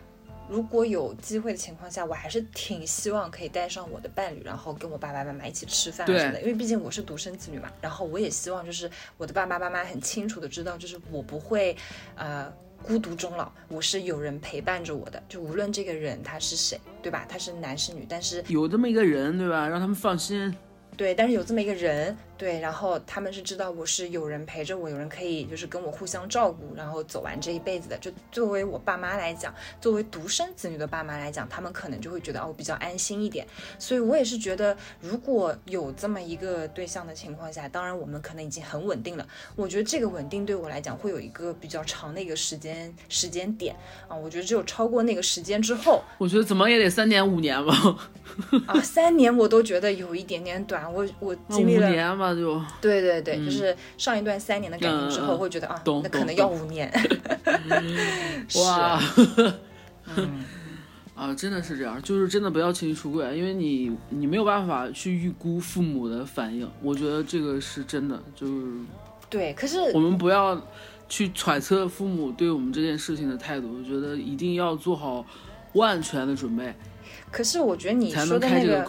[0.47, 6.41] 如果有机会的情况下，我还是挺希望可以带上我的伴侣，然后跟我爸爸妈妈一起吃饭什么的。
[6.41, 11.75] 因为毕竟我是独生子女嘛，然后我也希望就是我的爸爸妈妈很清楚的知道，就是我不会，
[12.15, 12.49] 呃。
[12.83, 17.25] 孤独终老，我是有人陪伴着我的，就无论这个人他是谁，对吧？
[17.29, 19.67] 他是男是女，但是有这么一个人，对吧？
[19.67, 20.53] 让他们放心。
[20.97, 22.17] 对，但是有这么一个人。
[22.39, 27.97] 对，然后他们是知道我是有人陪着我，有人可以就是跟我互相照顾，然后走完这一辈子的。
[27.97, 33.45] 就作为我爸妈来讲，作为独生子女的爸妈来讲，他们可能就会觉得哦，我比较安心一点。
[33.77, 39.27] 所以我也是觉得，如果有这么一个对象的情况下，当然我们可能已经很稳定了。
[39.57, 43.75] 我觉得这个稳定对我来讲会有一个比较长的一个时间时间点
[44.07, 44.15] 啊。
[44.15, 47.75] 我觉得只有超过那个时间之后，我觉得怎么也得三年五年吧。
[48.65, 50.79] 啊，三年我都觉得有一点点短。
[50.93, 52.39] 我我经历了五年吧。
[52.39, 56.91] 就对对对，就是上一段三年的感情之后，会觉得啊，那可能要五年。
[58.55, 59.01] 哇，
[61.15, 68.77] 啊，真的是这样，就是真的不要轻易出柜，因为你你没有办法去预估父母的反应，我觉得这个是真的，就是
[69.29, 69.53] 对。
[69.53, 70.61] 可是我们不要
[71.07, 75.25] 去揣测父母对我们这件事情的态度，我觉得一定要做好
[75.73, 76.73] 万全的准备。
[77.31, 78.87] 可是我觉得你说的那个。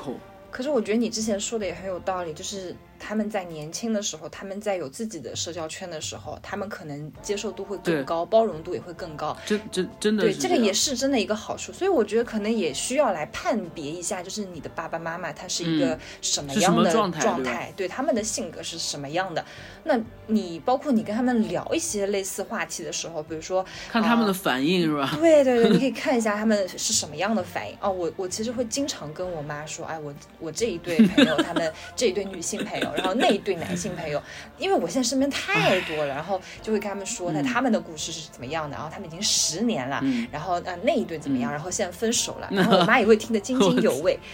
[0.53, 9.37] 可是我觉得你之前说的也很有道理，就是他们在年轻的时候，他们在有自己的社交圈的时候，他们可能接受度会更高，包容度也会更高。
[9.47, 19.43] 真真真的对，这个也是真的一个好处，所以我觉得可能也需要来判别一下，就是你的爸爸妈妈他是一个什么样的状态对吧态，对他们的性格是什么样的。
[19.85, 25.17] 那你包括你跟他们聊一些类似话题的时候，比如说看他们的反应是吧？
[25.19, 27.91] 对对对，你可以 看一下他们是什么样的反应哦。
[27.91, 34.23] 我我其实会经常跟我妈说，哎，我我这一对 朋友，他们这一对女性朋友，然后那一对男性朋友，
[34.59, 44.19] 因为我现在身边太多了，然后就会跟他们说，那他们的故事是怎么样的，然后他们已经十年了，嗯然后呃那一对怎么样，然后现在分手了， 然后我妈也会听得津津有味。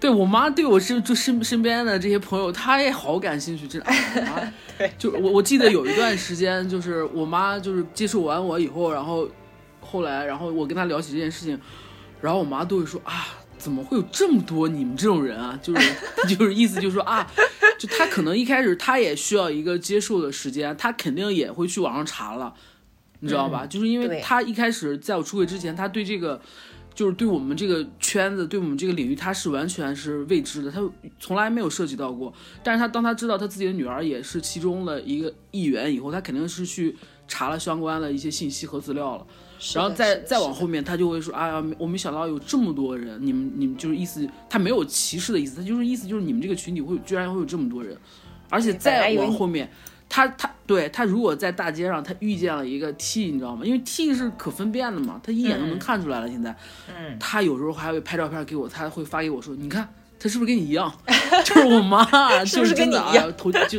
[0.00, 3.86] 对我妈对我身就身身边的这些朋友，她也好感兴趣，真的。
[4.24, 9.28] 啊对就我我记得有一段时间，就是我妈就是接触完我以后，然后
[9.78, 11.60] 后来，然后我跟她聊起这件事情，
[12.22, 13.26] 然后我妈都会说啊，
[13.60, 15.58] 怎么会有这么多你们这种人啊？
[15.62, 15.94] 就是
[16.34, 17.30] 就是意思就是说啊，
[17.78, 22.52] 就他可能一开始他也需要一个接受的时间，他肯定也会去网上查了，
[23.20, 23.66] 你知道吧？
[23.66, 26.40] 就是因为他一开始在我出轨之前，他对这个。
[26.92, 30.80] 就是对我们这个圈子，对我们这个领域，他是完全是未知的，他
[31.20, 32.34] 从来没有涉及到过。
[32.64, 36.94] 但是他当他知道他自己的女儿也是其中的一个一员以后，他肯定是去
[37.28, 39.26] 查了相关的一些信息和资料了。
[39.74, 47.96] 然后再再往后面，他就会说：“哎呀，我没想到有这么多人，你们你们就是意思，他没有歧视的意思，他就是意思就是你们这个群体会居然会有这么多人，
[48.48, 49.70] 而且再往后面。”
[50.12, 53.64] 他他对他如果在大街上他遇见了一个 T，你知道吗？
[53.64, 56.28] 因为 T 是可分辨的嘛，他一眼就能看出来了。
[56.28, 56.52] 现在，
[56.88, 60.92] 嗯，他有时候还会拍照片给我，他会发给我说：“你看他是不是跟你一样？”
[61.46, 62.04] 就是我妈，
[62.44, 63.78] 就是跟你一样啊，头就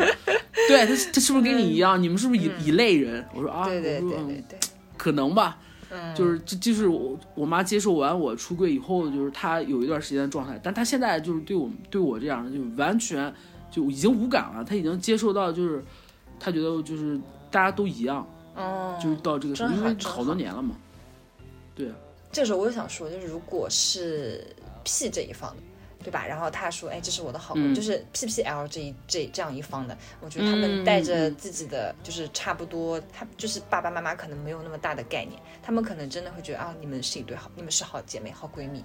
[0.70, 2.02] 对他他是不是跟你一样？
[2.02, 3.26] 你们是不是一一类人？
[3.36, 4.10] 我说啊，对对对
[4.48, 4.58] 对，
[4.96, 5.58] 可能吧。
[5.92, 13.32] 嗯，就是这就是我我妈接受完我出柜以后，就是她有一段时间的状态，但她现在就是对我对我这样的就完全
[13.70, 15.84] 就已经无感了，她已经接受到就是
[16.40, 17.20] 她觉得就是
[17.52, 18.26] 大家都一样，
[18.56, 20.76] 哦，就是到这个时候，因为好多年了嘛。
[21.76, 21.96] 对啊，
[22.32, 24.46] 这个时候我就想说，就是如果是
[24.84, 25.64] P 这一方的，
[26.04, 26.26] 对吧？
[26.28, 38.84] 然后他说，哎，这是我的好朋友，嗯就是 PPL 这一这这样一方的，我觉得他们嗯带着嗯自己的，就是差不多，他就是爸爸妈妈可能没有那么大的概念，他们可能真的会觉得啊，你们是一对好，你们是好姐妹、好闺蜜。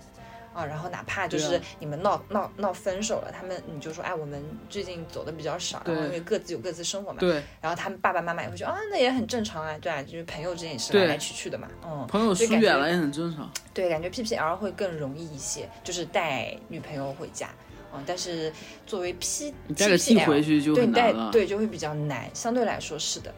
[0.56, 13.50] 啊，然后哪怕就是你们闹、闹闹分手了，他们你就说哎，我们最近走的比较少，然后因为各自有各自生活嘛，对，然后他们爸爸妈妈也会觉得啊，那也很正常啊，对啊，就是朋友之间也是来来去去的嘛，嗯，朋友所以感觉疏远了也很正常。
[13.74, 17.50] 对，感觉 PPL 会更容易一些，就是带女朋友回家，
[17.92, 18.50] 嗯，但是
[18.86, 21.12] 作为 P，你带个 T TPL 回去就对你带。
[21.30, 23.34] 对就会比较难，相对来说是的，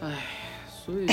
[0.00, 0.24] 唉，
[0.68, 1.12] 所以就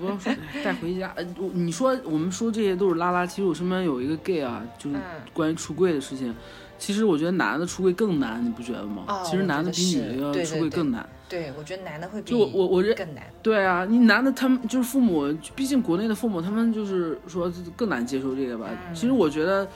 [0.00, 0.32] 不要说
[0.64, 1.14] 带回家。
[1.52, 6.34] 你说我们说这些都是拉拉，其实我身边有一个 gay 啊，就是嗯关于出柜的事情。
[6.78, 9.04] 其实我觉得男的出柜更难，你不觉得吗？
[9.06, 11.06] 哦其实男的比女的要出柜更难。
[11.28, 18.66] 对我觉得男的会比就我我我认更难，对啊，你男的他们就是父母，毕竟国内的父母他们就是说更难接受这个吧。
[18.88, 19.68] 嗯其实我觉得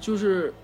[0.00, 0.54] 就是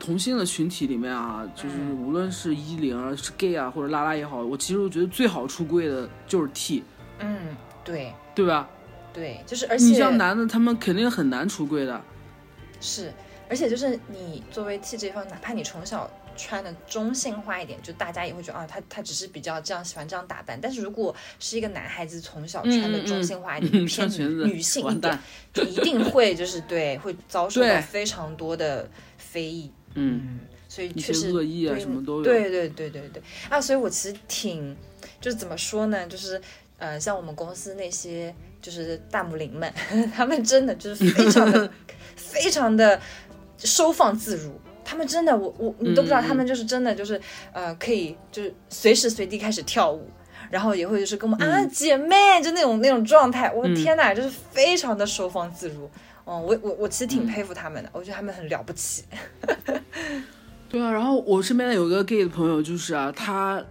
[0.00, 6.82] 同性的群体里面啊，就是嗯无论是一零啊、是 gay 啊或者拉拉也好，我其实我觉得最好出柜的就是 T，
[7.20, 8.68] 嗯，对对吧？
[9.12, 12.00] 对，就是而且你且像男的，他们肯定很难出柜的。
[12.80, 13.12] 是，
[13.48, 20.58] 而且就是你作为 T 这一方，哪怕你从小穿的中性化一点，就大家也会觉得啊，他他只是比较这样喜欢这样打扮。
[20.60, 25.18] 但是如果是一个男孩子从小穿的中性化一嗯点，穿裙女性一点，
[25.52, 29.70] 就一定会就是对会遭受到非常多的非议。
[29.94, 32.24] 嗯，嗯，所以确实恶意啊对什么都有。
[32.24, 34.74] 对对对对对啊，所以我其实挺，
[35.20, 36.40] 就是怎么说呢，就是
[36.82, 39.72] 呃，像我们公司那些就是大母灵们，
[40.12, 41.70] 他们真的就是非常的
[42.16, 43.00] 非常的
[43.58, 44.50] 收放自如。
[44.84, 47.20] 他们真的，我我你都不知道，他们就是真的就是
[47.52, 50.10] 呃，可以就是随时随地开始跳舞，
[50.50, 55.88] 然后也会就是跟我们、啊姐妹就那种那种状态，我的嗯天哪，就是非常的收放自如。
[56.24, 59.04] 嗯、我我我其实嗯挺佩服他们的，我觉得他们很了不起。
[60.68, 63.62] 对啊，然后我身边有个 gay 的朋友，就是啊，他，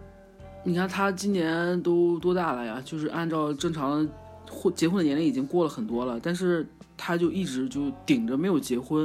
[0.64, 2.82] 你看他今年都多大了呀？
[2.86, 4.12] 就是按照正常的
[4.50, 9.04] 婚结婚的年龄已经过了很多了，但是他就一直就顶着没有结婚，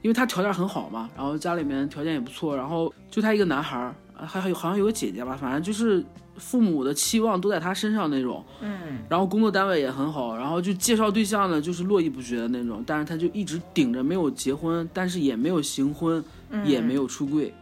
[0.00, 6.02] 因为他条件很好嘛，然后家里面条件也不错，然后就他一个男孩儿，还还有好像有个姐姐吧，反正就是
[6.36, 8.42] 父母的期望都在他身上那种。
[8.62, 16.24] 嗯，然后工作单位也很好，然后就介绍对象呢，就是络绎不绝的那种，但是他就一直顶着没有结婚，但是也没有行婚，
[16.64, 17.52] 也没有出柜，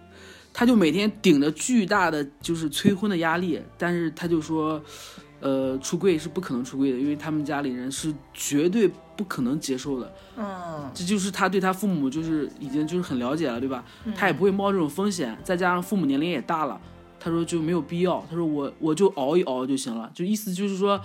[0.59, 4.83] 他就每天顶着巨大的就是催婚的压力，但是他就说，
[5.39, 10.11] 呃，出柜是不可能出柜的，因为他们家里人是绝对不可能接受的。
[10.39, 13.85] 嗯，这就是他对他父母就是已经就是很了解了，对吧？
[14.17, 16.81] 他也不会冒这种风险，再加上父母年龄也大了，
[17.21, 18.25] 他说就没有必要。
[18.31, 20.99] 他说我我就熬一熬就行了，就意思就是说，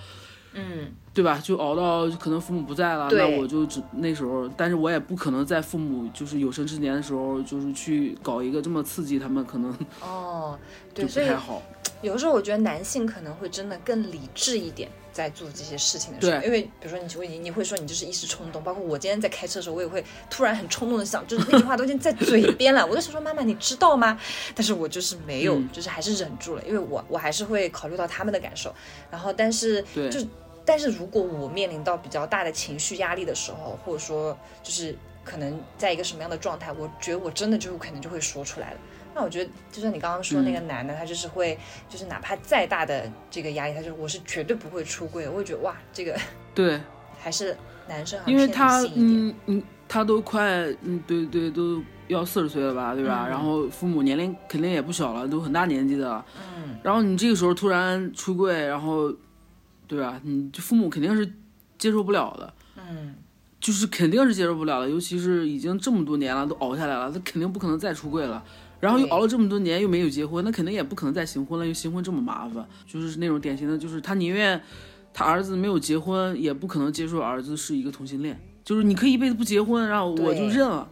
[0.54, 1.40] 嗯，对吧？
[1.42, 10.58] 就熬到可能父母不在了，那我就只那时候，但是我也不可能在父母就是有生之年的时候，就是去搞一个这么刺激他们，可能哦，
[10.94, 11.62] 对，不所以太好。
[12.02, 24.18] 有的时候我觉得男性可能会真的更理智一点，在做这些事情的时候，因为比如说你会你你会说你就是一时冲动，包括我今天在开车的时候，我也会突然很冲动的想，就是那句话都已经在嘴边了， 我就想说妈妈你知道吗？
[24.52, 28.74] 但是我就是没有，嗯就是还是忍住了，因为我我还是会考虑到他们的感受，
[29.08, 30.18] 然后但是对就
[30.64, 38.76] 但是如果我面临到比较大的情绪压力的时候，或者说就是可能在一个什么样的状态，我觉得我真的就可能就会说出来了。
[39.14, 41.58] 那我觉得，就像你刚刚说那个男的，他就是会，
[41.88, 45.30] 就是哪怕再大的这个压力，他就我是绝对不会出柜的。
[45.30, 46.18] 我会觉得哇，这个
[46.54, 46.80] 对，
[47.20, 47.56] 还是
[47.88, 48.80] 男生好因为他。
[48.94, 50.42] 嗯嗯，他都快
[50.80, 53.26] 嗯对对都要四十岁了吧，对吧？
[53.26, 56.24] 嗯然后父母年龄肯定也不小了，都很大年纪的。
[56.56, 59.12] 嗯，然后你这个时候突然出柜，然后，
[59.92, 60.18] 对吧？
[60.24, 61.30] 你这父母肯定是
[61.76, 63.14] 接受不了的，嗯，
[63.60, 64.88] 就是肯定是接受不了的。
[64.88, 68.42] 尤其是已经这么多年了，都熬下来了，他肯定不可能再出柜了。
[68.80, 71.66] 然后又熬了这么多年，又没有结婚，那肯定也不可能再行婚了。
[71.66, 74.58] 又行婚这么麻烦，就是那种典型的，就是他宁愿
[75.12, 78.40] 他儿子没有结婚，也不可能接受儿子是一个同性恋。
[78.64, 80.88] 就是你可以一辈子不结婚，然后我就认了，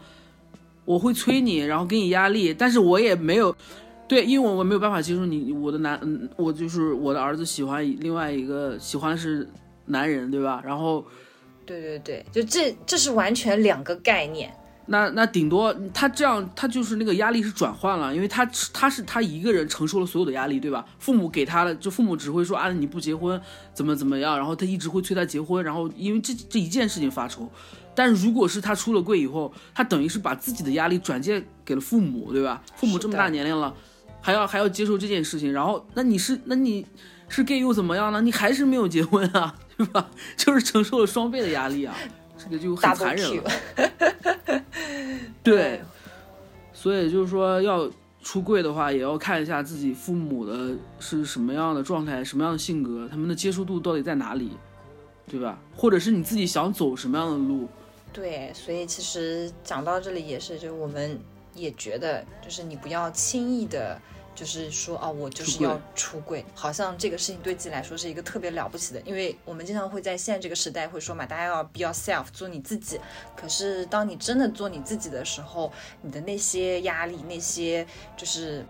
[0.85, 3.57] 我会催你，然后给你压力，但是我也没有。
[4.11, 9.49] 对，因为我我没有办法接受你，我的男，嗯，我就是我的儿子喜欢另外一个喜欢的是
[9.87, 10.61] 男人，对吧？
[10.65, 11.07] 然后
[11.65, 14.53] 对对对，就这这是完全两个概念。
[14.87, 20.85] 那那顶多他这样，他就是那个压力是转换了，因为他他是他一个人承受了所有的压力，对吧？
[20.99, 23.41] 父母给他的，就父母只会说啊你不结婚
[23.73, 27.49] 怎么怎么样，然后他一直会催他结婚，然后因为这这一件事情发愁。
[27.95, 32.61] 但是如果是他出了柜以后，他等于是把自己的压力转借给了父母，对吧？
[32.75, 33.73] 父母这么大年龄了，
[34.21, 36.87] 还要还要接受这件事情，然后那你是那你
[37.29, 38.21] 是 gay 又怎么样呢？
[38.21, 40.11] 你还是没有结婚啊， 对吧？
[40.37, 41.97] 就是承受了双倍的压力啊，
[42.37, 43.51] 这个就很残忍了。
[45.43, 45.81] 对，
[46.73, 47.91] 所以就是说要
[48.23, 54.51] 出柜的话，也要看一下自己父母的是什么样的状态、什么样的性格，他们的接受度到底在哪里，
[55.27, 55.59] 对吧？
[55.75, 57.67] 或者是你自己想走什么样的路？
[58.13, 61.19] 对，所以其实讲到这里也是，就是我们
[61.55, 64.01] 也觉得，就是你不要轻易的，
[64.35, 73.01] 就是说哦，我就是要出柜，好像这个事情对自己来说是一个特别了不起的，因为我们经常会在现在这个时代会说嘛，大家要 be yourself，做你自己。
[73.37, 75.73] 可是当你真的做你自己的时候，
[76.03, 77.87] 你的那些压力，那些
[78.17, 78.65] 就是。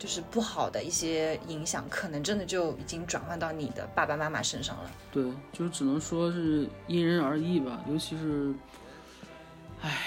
[0.00, 4.88] 就是不好的一些影响，可能真的就已经转换到你的爸爸妈妈身上了。
[5.10, 7.82] 对，就只能说是因人而异吧。
[7.88, 8.54] 尤其是，
[9.80, 9.98] 唉，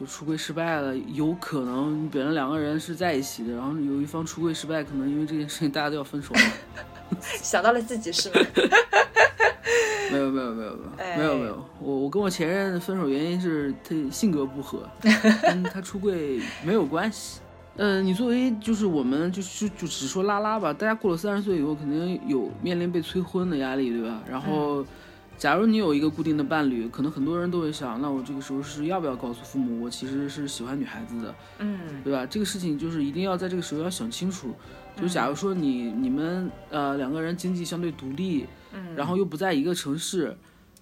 [0.00, 6.40] 就出柜失败了，有可能本来两个人是在一起的，然后有一方出柜失败，可能因为这件事情大家都要分手了。
[7.20, 8.34] 想到了自己是吗？
[10.10, 14.88] 没有没有没有没有哎没有没有，我我跟我前任分手原因是他性格不合，
[15.42, 17.40] 跟他出柜没有关系。
[17.76, 24.20] 呃，你作为就是我们就就就只说拉拉吧，大家过了三十岁以后，肯定有面临被催婚的压力，对吧？
[24.28, 24.84] 然后，
[25.40, 32.26] 假如你有一个固定的伴侣，可能很多人都会想，那我这个时候是要不要告诉父母，我其实是喜欢女孩子的，嗯，对吧？
[32.26, 34.54] 这个事情就是一定要在这个时候要想清楚。
[35.00, 40.36] 就假如说你你们呃两个人经济相对独立，嗯然后又不在一个城市，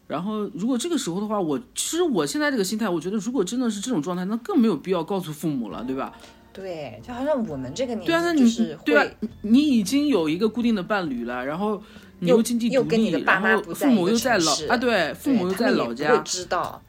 [0.09, 6.13] 然后如果这个时候的话，我其实我现在这个心态，我觉得如果真的是这种状态，那更没有必要告诉父母了，对吧？
[6.53, 11.81] 对，就好像我们这个年对啊，那你纪就是对你已经有一个固定的伴侣了，然后
[12.21, 16.83] 你又经济独立，然后父母又在老啊，对，父母又在老家会，知道，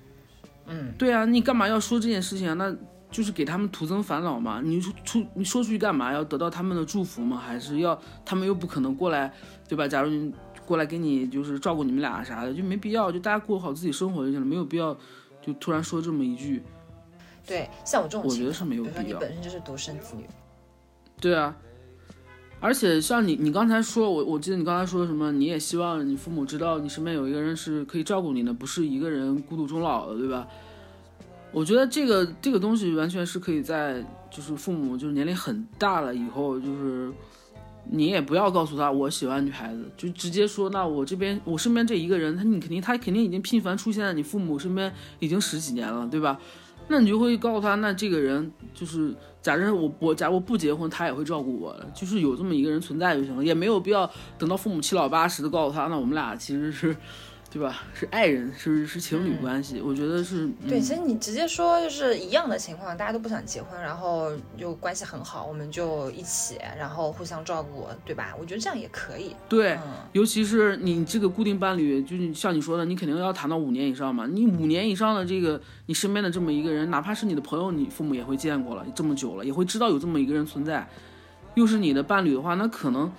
[0.67, 2.53] 嗯，对啊，你干嘛要说这件事情啊？
[2.55, 2.75] 那
[3.11, 4.61] 就是给他们徒增烦恼嘛。
[4.63, 6.11] 你出出你说出去干嘛？
[6.13, 7.37] 要得到他们的祝福吗？
[7.37, 9.33] 还是要他们又不可能过来，
[9.67, 9.87] 对吧？
[9.87, 10.33] 假如你
[10.65, 14.95] 过来给你就是照顾你们俩啥的，就没必要，就大家过好自己生活就行了，没有必要
[15.41, 16.63] 就突然说这么一句。
[17.47, 20.23] 对，像我这种，我觉得是没有必要本身就是独生子女，
[21.19, 21.55] 对啊，
[22.61, 30.45] 而且像你，你刚才说，我我记得你刚才说什么，你也希望你父母知道你身边有一个人是可以照顾你的，不是一个人孤独终老的，对吧？
[31.51, 37.11] 我觉得这个这个东西完全是可以在就是父母就是年龄很大了以后，就是
[37.89, 46.37] 你也不要告诉他我喜欢女孩子，就直接说那我这边我身边这一个人，他你肯定他肯定已经频繁出现在你父母身边已经十几年了，对吧？
[46.89, 56.95] 那你就会告诉他，那这个人就是假设我我假如我不结婚，他也会照顾我的，就是有这么一个人存在就行了，也没有必要等到父母七老八十的告诉他，那我们俩其实是。
[57.51, 57.81] 对吧？
[57.95, 60.47] 是爱人，是是情侣关系，我觉得是。
[60.67, 68.35] 对，其实你直接说就是一样的情况，大家都不想结婚，然后又关系很好，我们就一起，然后互相照顾，对吧？
[68.39, 69.35] 我觉得这样也可以。
[69.49, 69.79] 对，
[70.11, 74.27] 尤其是你这个固定伴侣，就是像你说的，你肯定要谈到五年以上嘛。
[74.27, 80.87] 你五年以上的这个你身边的这么一个人，哪怕是你的朋友，你父母也会见过了这么久了，也会知道有这么一个人存在，
[81.55, 83.11] 又是你的伴侣的话，那可能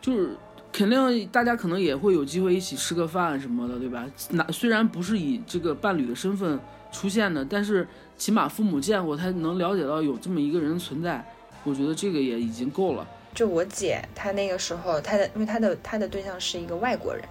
[0.00, 0.36] 就是。
[0.72, 4.06] 肯定，大家可能也会有机会一起吃个饭什么的，对吧？
[4.30, 6.58] 那虽然不是以这个伴侣的身份
[6.92, 11.24] 出现的，但是起码父母见过，他能了解到有这么一个人存在，
[11.64, 13.06] 我觉得这个也已经够了。
[13.34, 17.24] 就我姐，她那个时候，她的因为她的她的对象是一个外国人。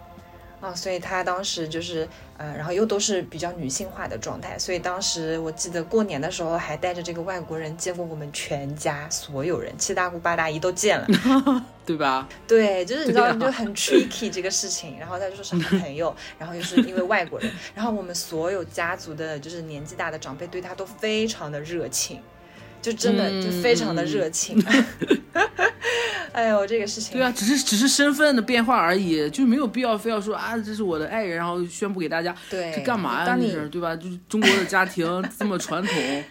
[0.59, 11.07] 啊，所以他当时就是，呃，然后又都是比较女性化的状态，所以当时我记得过年的时候还带着这个外国人见过我们全家所有人，七大姑八大姨都见了，
[11.85, 12.27] 对吧？
[12.47, 22.19] 对，就是你知道就很 tricky 这个事情，然后他就说是好朋友，然后又是因为外国人，然后我们所有家族的就是年纪大的长辈对他都非常的热情。
[22.87, 24.57] 就真的就非常的热情
[26.31, 33.37] 哎呦，这个事情对啊，只是只是身份的变化而已，就没有必要非要说啊，这是我的爱人，然后宣布给大家，对，干嘛呀？
[33.37, 33.93] 这是对吧？
[33.95, 35.05] 就是中国的家庭
[35.37, 36.23] 这么传统。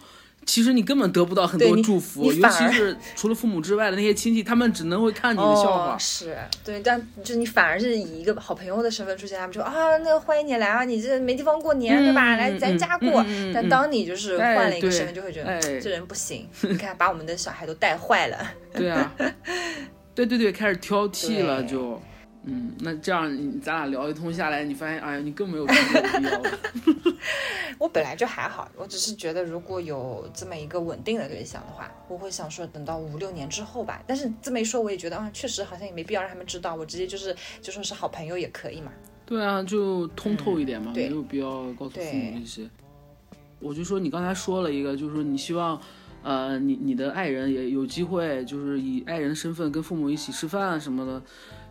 [0.47, 5.99] 其实你根本得不到很多祝福，尤其是 除了父母之外的那些亲戚，他们只能会看你的笑话。
[5.99, 12.37] 是对，但就是你反而是以一个好朋友的身份出现，他们说啊，那欢迎你来啊，你这没地方过年对吧？
[12.37, 13.27] 来咱家过。
[13.53, 18.39] 但当你就是换了一个身份，就会觉得这人不行，你看把我们的小孩都带坏了。
[18.73, 19.13] 对啊，
[20.15, 22.01] 对对对，开始挑剔了就。
[22.49, 25.75] 嗯，那这样你咱俩聊一通下来，你发现，哎呀，你更没有必
[26.23, 26.51] 要了。
[27.79, 34.01] 我本来就还好，我只是觉得如果有这么一个稳定的对象的话，我会想说等到五六年之后吧。
[34.07, 38.93] 但是这么一说，我也觉得啊，确实好像也没必要让他们知道，我直接就是就说是好朋友也可以嘛。
[39.27, 42.63] 对啊，就通透一点嘛，没有必要告诉父母这些。
[43.59, 45.81] 我就说你刚才说了一个，就是说你希望，
[46.23, 51.21] 呃，你你的爱人也有机会，就是以爱人的身份跟父母一起吃饭什么的。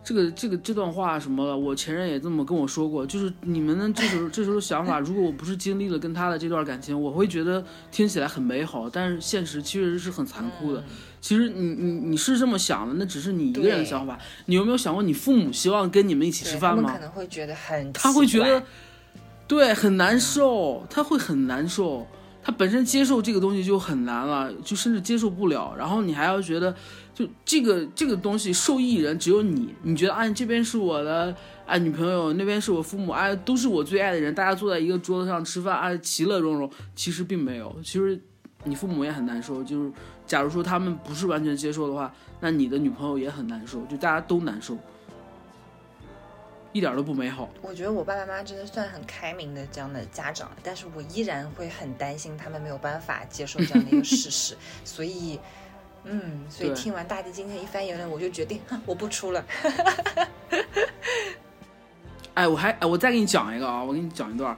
[0.06, 1.56] 这个这个这段话什么的？
[1.56, 10.84] 我前任也这么跟我说过，就是你们的这时候这时候想法，如果我不是经历了跟他的这段感情，我会觉得听起来很美好，但是现实确实是很残酷的。
[11.20, 14.16] 其实你你你是这么想的，那只是你一个人的想法。
[14.44, 16.84] 你有没有想过，你父母希望跟你们一起吃饭吗？
[16.86, 18.62] 他可能会觉得很，他会觉得，
[19.48, 22.06] 对，很难受，他会很难受。
[22.44, 25.74] 他本身接受这个东西就很难了，就甚至接受不了。
[25.76, 26.72] 然后你还要觉得。
[27.16, 29.74] 就这个这个东西，受益人只有你。
[29.80, 36.70] 你觉得啊，这边是我的啊女朋友，那边是我父母，啊，都是我最爱的人，大家坐在一个桌子上吃饭，啊，其乐融融。
[36.94, 38.20] 其实并没有，其实
[38.64, 39.64] 你父母也很难受。
[39.64, 39.90] 就是
[40.26, 44.76] 假如说他们不是完全接受的话，那你的女朋友也很难受，就大家都难受，
[46.74, 47.48] 一点都不美好。
[47.62, 54.54] 我觉得我爸爸妈妈真的算很开明的这样的家长，但是我依然会很担心他们没有办法接受这样的一个事实，
[54.84, 55.40] 所以。
[56.08, 59.44] 嗯，所以听完大地今天一番言论，我就决定 我不出了。
[62.34, 64.56] 哎，我还哎，我再给你讲一个啊，我给你讲一段，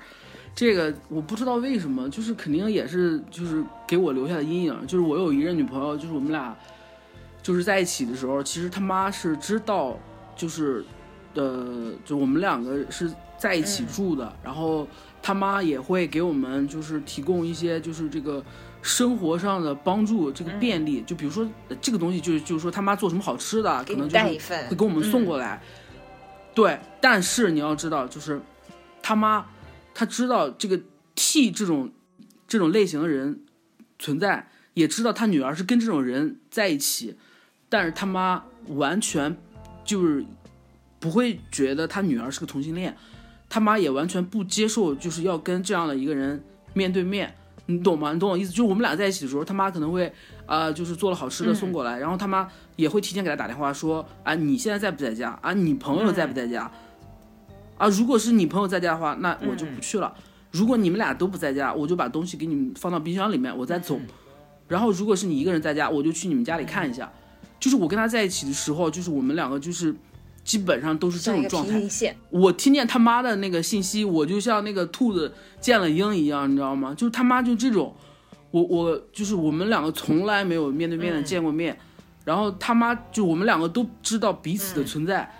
[0.55, 6.57] 这个我不知道为什么，就是肯定也是就是给我留下的阴影，就是我有一任女朋友，就是我们俩
[7.43, 9.97] 就是在一起的时候，其实他妈是知道，
[10.37, 10.85] 就是
[11.35, 14.87] 呃，就我们两个是在一起住的，然后
[15.23, 18.45] 他妈也会给我们就是提供一些就是这个。
[18.81, 21.47] 生活上的帮助，这个便利，就比如说
[21.81, 24.25] 这个东西，就是就是说他妈做什么好吃的，可能就是
[24.69, 25.61] 会给我们送过来。
[26.55, 28.41] 对，但是你要知道，就是
[29.03, 29.45] 他妈
[29.93, 30.81] 他知道这个
[31.17, 31.91] T 这种
[32.47, 33.41] 这种类型的人
[33.99, 37.17] 存在，也知道他女儿是跟这种人在一起，
[37.69, 39.37] 但是他妈完全
[39.85, 40.25] 就是
[41.01, 42.97] 不会觉得他女儿是个同性恋，
[43.49, 46.43] 他妈也完全不接受，就是要跟这样的一个人
[46.75, 47.35] 面对面。
[47.71, 48.15] 你懂吗？
[48.15, 48.51] 你懂我意思？
[48.51, 50.11] 就是我们俩在一起的时候，他妈可能会，
[50.47, 55.39] 呃，就是做了好吃的送过来，然后他妈也会提前给他打电话说，啊，你现在在不在家？
[55.43, 56.71] 啊，你朋友在不在家？
[57.77, 60.15] 啊，如果是你朋友在家的话，那我就不去了。
[60.51, 64.01] 如果你们俩都不在家，我就把东西给你们放到冰箱里面，我再走。
[64.67, 67.13] 然后如果是你一个人在家，我就去你们家里看一下。
[67.61, 69.95] 就是我跟他在一起的时候，就是我们两个就是。
[70.49, 71.79] 基本上都是这种状态。
[72.31, 75.31] 我听见他妈的那个信息，我就像那个兔子
[75.61, 76.95] 见了鹰一样，你知道吗？
[76.95, 77.95] 就是他妈就这种，
[78.51, 81.79] 我我就是我们两个从来没有面对面的见过面，
[82.25, 85.31] 然后他妈就我们两个都知道彼此的存在，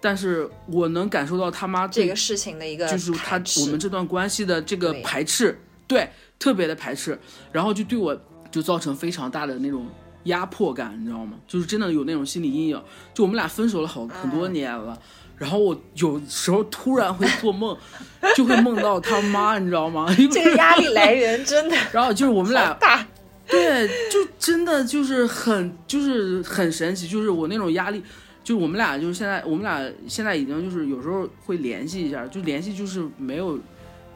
[0.00, 7.20] 但是我能感受到他妈这个事情的一个就是他我们这段关系的这个排斥，对，特别的排斥，
[7.52, 8.18] 然后就对我
[8.50, 9.86] 就造成非常大的那种
[10.24, 11.34] 压迫感，你知道吗？
[11.46, 12.82] 就是真的有那种心理阴影。
[13.14, 14.98] 就我们俩分手了好很多年了，
[15.36, 17.76] 然后我有时候突然会做梦，
[18.36, 20.06] 就会梦到他妈，你知道吗？
[20.30, 23.06] 这个压力来源真的， 然后就是我们俩大，
[23.46, 28.02] 对，就真的就是很就是很神奇，就是我那种压力。
[28.44, 33.58] 就我们俩就是现在，我们俩现在已经就是有时候会联系一下，就联系就是没有，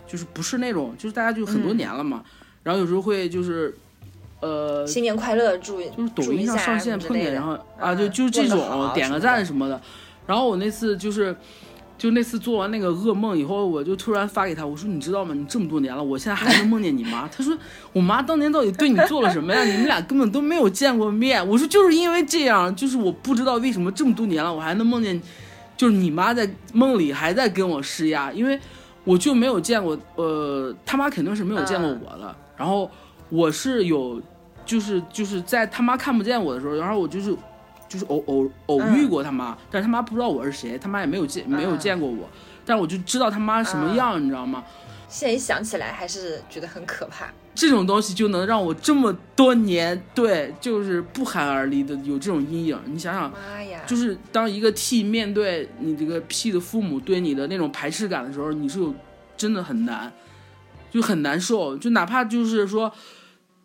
[0.07, 2.25] 就是不是那种，就是大家就很多年了嘛。
[2.63, 3.77] 然后有时候会就是，
[4.43, 9.81] 呃，新年快乐，祝就是抖音上上线碰见，然后啊，就就这种点个赞什么的。
[10.27, 11.35] 然后我那次就是。
[11.99, 15.33] 就那次做完那个噩梦以后，我就突然发给他，我说：“你知道吗？
[15.35, 17.29] 你这么多年了，我现在还能梦见你妈。
[17.31, 17.57] ”他说
[17.95, 19.63] ：“我妈当年到底对你做了什么呀？
[19.63, 25.23] 你们俩根本都没有见过面。”我说：“就是因为这样，就是我不知道为什么这么多年了，我还能梦见，
[25.77, 28.59] 就是你妈在梦里还在跟我施压，因为
[29.05, 32.35] 我就没有见过，呃，他妈肯定是没有见过我的。
[32.57, 32.91] 然后
[33.29, 34.21] 我是有，
[34.65, 37.37] 就是就是在他妈看不见我的时候，然后我就是。”
[37.93, 42.27] 就是偶偶偶遇过他妈，但是他妈不知道我是谁，他妈也没有见没有见过我，
[42.65, 44.65] 但我就知道他妈什么样，你知道吗？
[45.11, 47.27] 现在一想起来还是觉得很可怕。
[47.55, 52.81] 这种东西就能让我这么多年对，就是不寒而栗的有这种阴影。
[52.87, 53.83] 你想想，妈呀！
[53.87, 58.95] 就是当一个 T 面对你这个 P 的父母对你的那种排斥感的时候，你是有
[59.37, 60.11] 真的很难，
[60.91, 62.91] 就很难受，就哪怕就是说。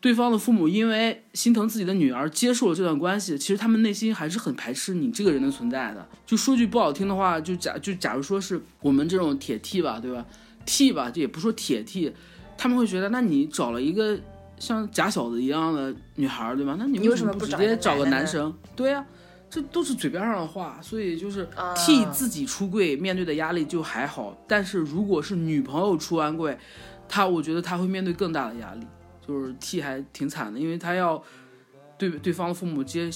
[0.07, 6.07] 对方的父母因为心疼自己的女儿，接受了这段关系，其实他们内心还是很排斥你这个人的存在的。
[6.25, 10.25] 就说句不好听的话，就假就假如说是我们这种铁 T 吧，对吧
[10.65, 12.13] ？T 吧，就也不说铁 T，
[12.57, 14.17] 他们会觉得，那你找了一个
[14.57, 16.77] 像假小子一样的女孩，对吧？
[16.79, 18.55] 那你为什么不直接找个男生？
[18.77, 19.05] 对呀，
[19.49, 20.79] 这都是嘴边上的话。
[20.81, 21.45] 所以就是
[21.75, 26.57] T 自己出柜面对的压力就还好，但是如果是女朋友出完柜，
[27.09, 28.87] 他我觉得他会面对更大的压力。
[29.27, 31.21] 就是替还挺惨的，因为他要
[31.97, 33.09] 对对方的父母接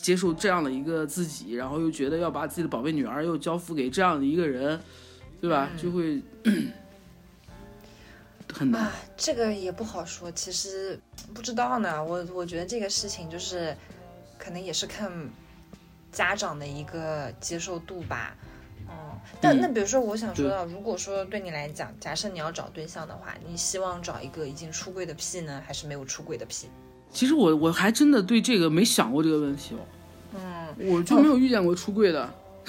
[0.00, 4.78] 接受这样的一个自己，然后又觉得要把自己的宝贝女儿又交付给这样的一个人，
[5.40, 5.70] 对吧？
[5.80, 6.20] 就会
[8.52, 8.90] 很难。
[9.16, 10.98] 这个也不好说，其实
[11.32, 12.04] 不知道呢。
[12.04, 13.74] 我我觉得这个事情就是
[14.38, 15.10] 可能也是看
[16.12, 18.36] 家长的一个接受度吧。
[19.40, 26.68] 那那比如说，我想说到，如果说对你来讲，假设你要找对象的话，你希望找一个已经出柜的 P 呢，还是没有出柜的 P？
[27.10, 29.78] 其实我我还真的对这个没想过这个问题哦。
[30.36, 32.28] 嗯，我就没有遇见过出柜的，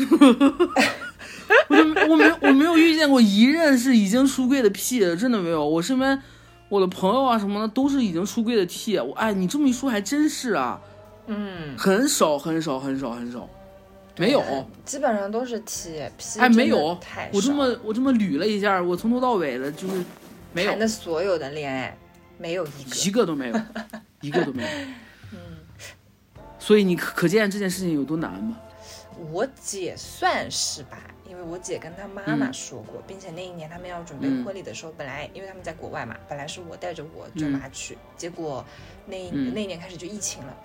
[1.68, 5.68] 我就我没我没有遇见过一任是已经出柜的 P，真的没有。
[5.68, 6.22] 我身边
[6.70, 9.00] 我的朋友啊什么的都是已经出柜的 T。
[9.00, 10.80] 我哎，你这么一说还真是啊。
[11.28, 13.50] 嗯，很少很少很少很少。
[14.18, 14.42] 没有，
[14.86, 16.40] 基本上都是 T P。
[16.40, 16.98] 哎，没有，
[17.34, 20.04] 我这么我这么捋了一下，我从头到尾的就是
[20.54, 21.98] 没有谈的所有的恋爱，
[22.38, 23.62] 没有一个一个都没有，
[24.22, 24.70] 一个都没有。
[25.34, 25.38] 嗯，
[26.60, 28.58] 所以你可可见这件事情有多难吗？
[29.32, 30.98] 我姐算是吧，
[31.30, 38.64] 因为我姐跟她妈妈说过，并且那一年他们要准备婚礼的时候，本来因为他们在国外嘛，本来是我带着我舅妈去，结果
[39.06, 40.58] 那那一年开始就疫情了。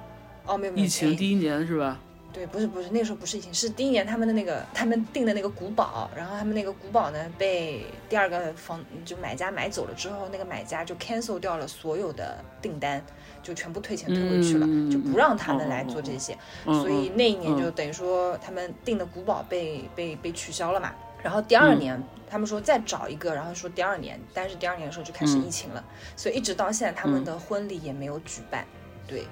[0.47, 2.01] 哦，没有没有，疫情第一年是吧？
[2.33, 13.05] 对，不是不是，那个时候不是疫情，是第一年他们的那个他们订的那个古堡，然后他们那个古堡呢被第二个房就买家买走了之后，那个买家就 cancel 掉了所有的订单，
[13.43, 20.93] 就全部退钱退回去了，就不让他们来做这些，所以那一年就等于说他们订的古堡被被被取消了嘛。
[21.23, 25.85] 然后第二年他们说再找一个，然后说第二年，但是第二年的时候就开始疫情了，
[26.17, 28.65] 所以一直到现在他们的婚礼也没有举办。
[29.09, 29.25] 对，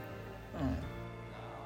[0.61, 0.75] 嗯。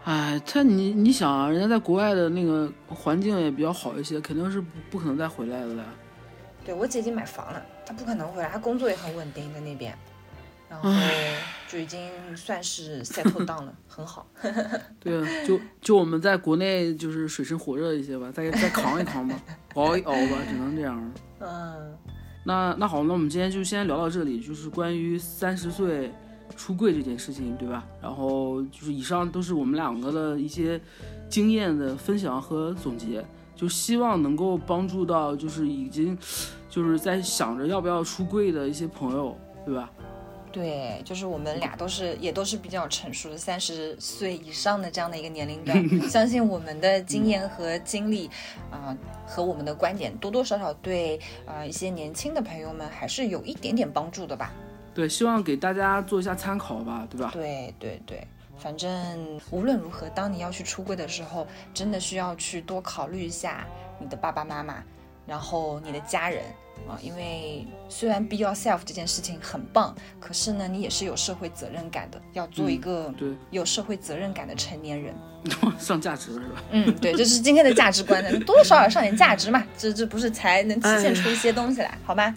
[0.05, 5.85] 哎，他你你想啊，人家在国外的那个环境也比较好一些，肯定是不不可能再回来的了。
[6.65, 9.97] 对我姐已经买房了，她不可能回来，她工作也很稳定在那边，
[10.69, 10.91] 然后
[11.69, 14.27] 就已经算是 settle down 了，很好。
[14.99, 19.41] 对啊，就就我们在国内就是水深火热一些吧，再再扛一扛吧，
[19.75, 21.13] 熬一熬吧，只能这样。
[21.39, 21.97] 嗯，
[22.45, 26.13] 那那好，那我们今天就先聊到这里，就是关于三十岁。
[26.57, 27.85] 出柜这件事情，对吧？
[28.01, 30.81] 然后就是以上都是我们两个的一些
[31.29, 33.25] 经验的分享和总结，
[33.57, 36.17] 就希望能够帮助到就是已经
[36.69, 39.91] 就是在想着要不要出柜的一些朋友，对吧？
[40.53, 48.29] 对，就是我们俩都是也都是比较成熟的三十岁以上的这样的一个年龄段， 相信我们的经验和经历
[48.71, 48.95] 啊
[49.27, 54.53] 和我们的观点多多少少对啊一些年轻的朋友们还是有一点点帮助的吧。
[54.95, 57.31] 对，希望给大家做一下参考吧，对吧？
[57.33, 58.27] 对对对，
[58.59, 63.67] 反正无论如何，当你要去出柜的时候，真的需要去多考虑一下
[63.99, 64.83] 你的爸爸妈妈，
[65.27, 66.45] 然后你的家人
[66.89, 75.15] 啊，因为虽然 be yourself 这件事情很棒，可是呢，你也是有社会责任感的，要做一个对有社会责任感的成年人。
[75.77, 76.63] 上价值了是吧？
[76.71, 82.33] 嗯，对，这是今天的价值观，多多少少上点价值嘛，这这不是才能体现出一些东西来，好吧？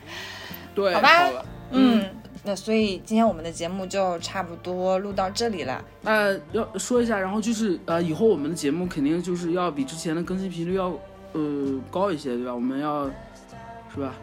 [0.74, 2.04] 对，好吧了，嗯，
[2.46, 5.84] 那所以今天我们的节目就差不多录到这里了。
[6.04, 10.94] 呃，要说一下，然后就是呃，以后我们的节目肯定就是要比之前的更新频率要
[11.34, 12.54] 呃高一些，对吧？
[12.54, 13.06] 我们要
[13.94, 14.14] 是吧，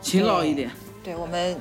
[0.00, 0.70] 勤劳一点。
[1.04, 1.56] 对，我们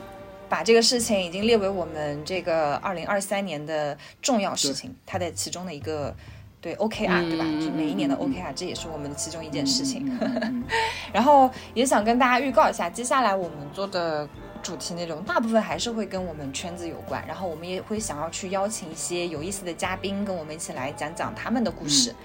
[0.48, 6.16] 把这个事情已经列为我们这个二零二三年的重要事情，它的其中的一个
[6.62, 7.44] 对 OKR，、对吧？
[7.76, 10.18] 每一年的 OKR，这也是我们的其中一件事情。
[11.12, 14.28] 然后也想跟大家预告一下，接下来我们做的
[14.66, 22.16] 主题内容大部分还是会跟我们圈子有关，然后我们也会想要去邀请一些有意思的嘉宾，跟我们一起来讲讲他们的故事。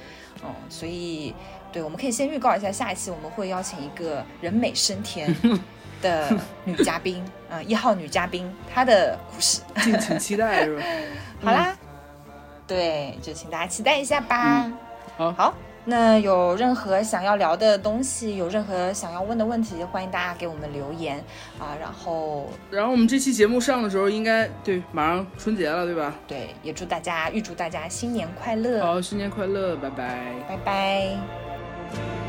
[0.43, 1.34] 嗯，所以
[1.70, 5.36] 对，我们可以先预告一下，下一期我们会邀请一个人美声甜
[6.01, 6.34] 的
[6.64, 9.61] 女嘉宾，嗯，一号女嘉宾，她的故事。
[9.74, 10.82] 嗯敬请期待是吧？
[11.45, 11.76] 好啦，
[12.66, 14.64] 对，就请大家期待一下吧。
[14.64, 14.78] 嗯
[15.18, 15.55] 好好，
[15.91, 21.18] 那有任何想要聊的东西，有任何想要问的问题，欢迎大家给我们留言
[21.59, 21.76] 啊。
[21.80, 26.14] 然后，然后我们这期节目上的时候，应该对马上春节了，对吧？
[26.28, 30.32] 对，也祝大家预祝大家新年快乐，好，新年快乐，拜拜。
[30.49, 32.19] 拜拜。